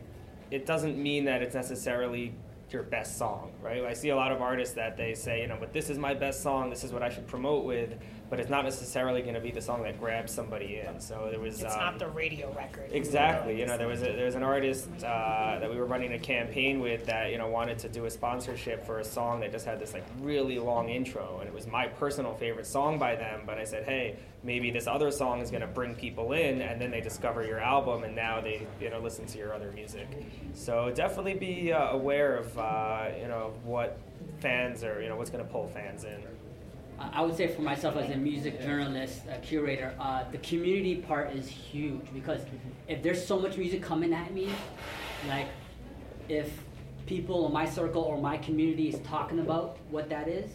[0.52, 2.34] it doesn't mean that it's necessarily
[2.72, 3.84] your best song, right?
[3.86, 6.14] I see a lot of artists that they say, you know, but this is my
[6.14, 7.98] best song, this is what I should promote with,
[8.30, 11.00] but it's not necessarily going to be the song that grabs somebody in.
[11.00, 12.90] So there was It's um, not the radio record.
[12.92, 13.60] Exactly.
[13.60, 16.20] You know, there was a, there was an artist uh, that we were running a
[16.20, 19.66] campaign with that you know wanted to do a sponsorship for a song that just
[19.66, 23.44] had this like really long intro, and it was my personal favorite song by them.
[23.46, 26.82] But I said, hey, maybe this other song is going to bring people in, and
[26.82, 30.08] then they discover your album, and now they you know listen to your other music.
[30.54, 34.00] So definitely be uh, aware of uh, you know what
[34.40, 36.22] fans are you know what's going to pull fans in.
[37.00, 41.32] I would say for myself as a music journalist, a curator, uh, the community part
[41.36, 42.42] is huge because
[42.88, 44.50] if there's so much music coming at me,
[45.28, 45.48] like
[46.28, 46.52] if
[47.06, 50.50] people in my circle or my community is talking about what that is,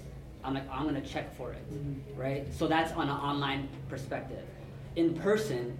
[0.45, 1.63] I'm like, I'm gonna check for it,
[2.17, 2.53] right?
[2.53, 4.45] So that's on an online perspective.
[4.97, 5.79] In person,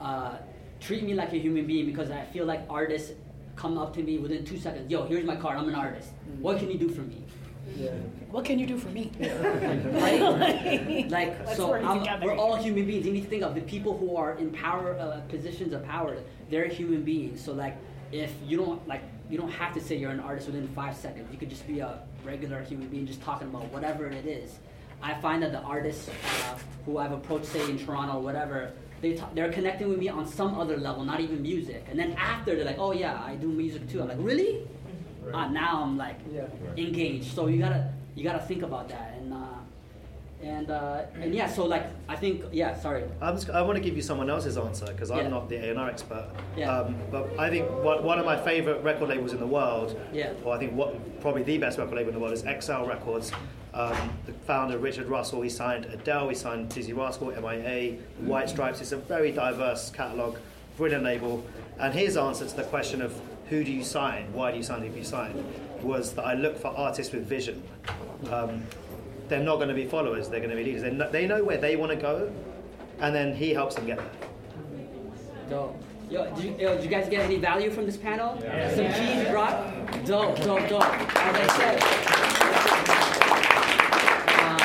[0.00, 0.36] uh,
[0.80, 3.12] treat me like a human being because I feel like artists
[3.56, 4.90] come up to me within two seconds.
[4.90, 5.56] Yo, here's my card.
[5.56, 6.10] I'm an artist.
[6.40, 7.24] What can you do for me?
[8.30, 9.10] What can you do for me?
[9.20, 11.06] right?
[11.10, 13.06] like Let's so, I'm- we're all human beings.
[13.06, 16.16] You need to think of the people who are in power uh, positions of power.
[16.50, 17.42] They're human beings.
[17.44, 17.76] So like,
[18.12, 21.28] if you don't like, you don't have to say you're an artist within five seconds.
[21.32, 24.58] You could just be a regular human being, just talking about whatever it is.
[25.02, 29.12] I find that the artists uh, who I've approached, say in Toronto or whatever, they
[29.14, 31.84] t- they're connecting with me on some other level, not even music.
[31.90, 34.00] And then after they're like, oh yeah, I do music too.
[34.00, 34.66] I'm like, really?
[35.32, 36.18] Uh, now I'm like
[36.76, 37.34] engaged.
[37.34, 39.36] So you gotta you gotta think about that and uh,
[40.42, 41.48] and uh, and yeah.
[41.48, 42.78] So like I think yeah.
[42.78, 43.04] Sorry.
[43.20, 45.28] I'm just, I want to give you someone else's answer because I'm Yeah.
[45.28, 46.28] not the A&R expert.
[46.56, 46.70] Yeah.
[46.70, 50.32] Um, but I think one, one of my favorite record labels in the world, Yeah.
[50.44, 53.32] or I think what probably the best record label in the world is XL Records.
[53.72, 53.96] Um,
[54.26, 58.80] the founder Richard Russell, he signed Adele, he signed Dizzee Rascal, MIA, White Stripes.
[58.80, 60.38] It's a very diverse catalogue,
[60.76, 61.44] brilliant label.
[61.80, 64.82] And his answer to the question of who do you sign, why do you sign,
[64.84, 65.44] if you sign,
[65.82, 67.62] was that I look for artists with vision.
[68.30, 68.62] Um,
[69.28, 70.82] they're not going to be followers, they're going to be leaders.
[70.82, 72.32] They know, they know where they want to go,
[73.00, 74.10] and then he helps them get there.
[75.50, 75.82] Dope.
[76.10, 78.38] Yo, did you, yo, did you guys get any value from this panel?
[78.42, 78.74] Yeah.
[78.74, 79.72] Some cheese drop?
[80.04, 80.84] Dope, dope, dope.
[81.16, 81.82] As I said,
[84.38, 84.58] um,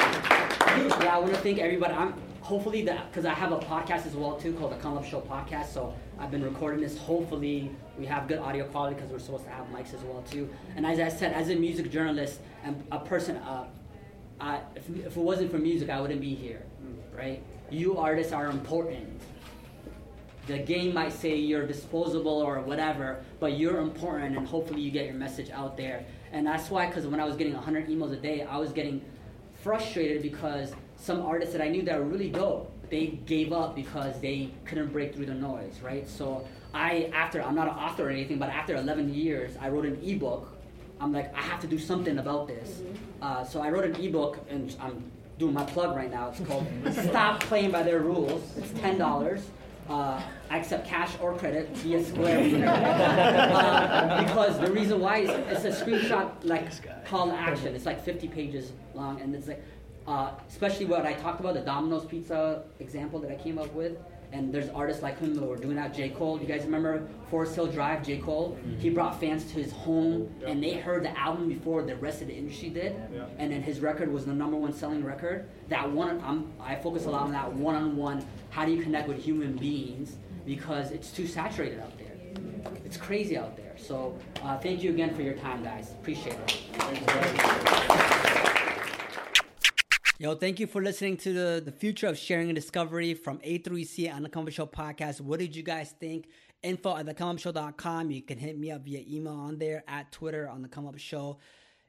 [1.01, 1.93] yeah, I want to thank everybody.
[1.93, 5.05] I'm hopefully that because I have a podcast as well too called the Come Up
[5.05, 5.67] Show podcast.
[5.67, 6.97] So I've been recording this.
[6.97, 10.49] Hopefully we have good audio quality because we're supposed to have mics as well too.
[10.75, 13.65] And as I said, as a music journalist and a person, uh,
[14.39, 16.63] I, if, if it wasn't for music, I wouldn't be here,
[17.15, 17.43] right?
[17.69, 19.21] You artists are important
[20.49, 25.05] the game might say you're disposable or whatever, but you're important and hopefully you get
[25.05, 26.03] your message out there.
[26.31, 28.99] And that's why, because when I was getting 100 emails a day, I was getting
[29.61, 34.19] frustrated because some artists that I knew that were really dope, they gave up because
[34.19, 36.07] they couldn't break through the noise, right?
[36.07, 39.85] So I, after, I'm not an author or anything, but after 11 years, I wrote
[39.85, 40.55] an ebook.
[40.99, 42.81] I'm like, I have to do something about this.
[43.21, 45.03] Uh, so I wrote an ebook, and I'm
[45.37, 46.29] doing my plug right now.
[46.29, 48.43] It's called Stop Playing by Their Rules.
[48.57, 49.41] It's $10.
[49.89, 50.21] Uh,
[50.51, 52.39] I accept cash or credit via Square.
[52.67, 56.67] uh, because the reason why is it's a screenshot like
[57.05, 57.73] call to action.
[57.73, 59.63] It's like 50 pages long, and it's like,
[60.09, 63.97] uh, especially what I talked about the Domino's Pizza example that I came up with.
[64.31, 65.91] And there's artists like him who are doing that.
[65.91, 66.09] J.
[66.09, 68.05] Cole, you guys remember Forest Hill Drive?
[68.05, 68.19] J.
[68.19, 72.21] Cole, he brought fans to his home, and they heard the album before the rest
[72.21, 72.95] of the industry did.
[73.39, 75.49] And then his record was the number one selling record.
[75.69, 78.23] That one, I'm, I focus a lot on that one-on-one.
[78.51, 80.17] How do you connect with human beings?
[80.45, 82.15] Because it's too saturated out there.
[82.85, 83.73] It's crazy out there.
[83.77, 85.93] So uh, thank you again for your time, guys.
[85.93, 86.61] Appreciate it.
[90.21, 94.13] Yo, thank you for listening to the, the future of sharing and discovery from A3C
[94.13, 95.21] on the Come Up Show podcast.
[95.21, 96.27] What did you guys think?
[96.61, 98.11] Info at thecomeupshow.com.
[98.11, 100.97] You can hit me up via email on there, at Twitter on the Come Up
[100.97, 101.37] Show.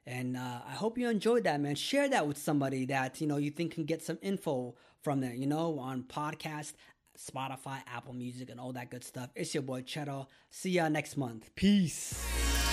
[0.05, 1.75] And uh, I hope you enjoyed that, man.
[1.75, 5.33] Share that with somebody that, you know, you think can get some info from there,
[5.33, 6.71] you know, on podcast,
[7.19, 9.29] Spotify, Apple Music, and all that good stuff.
[9.35, 10.27] It's your boy Cheto.
[10.49, 11.53] See ya next month.
[11.55, 12.70] Peace.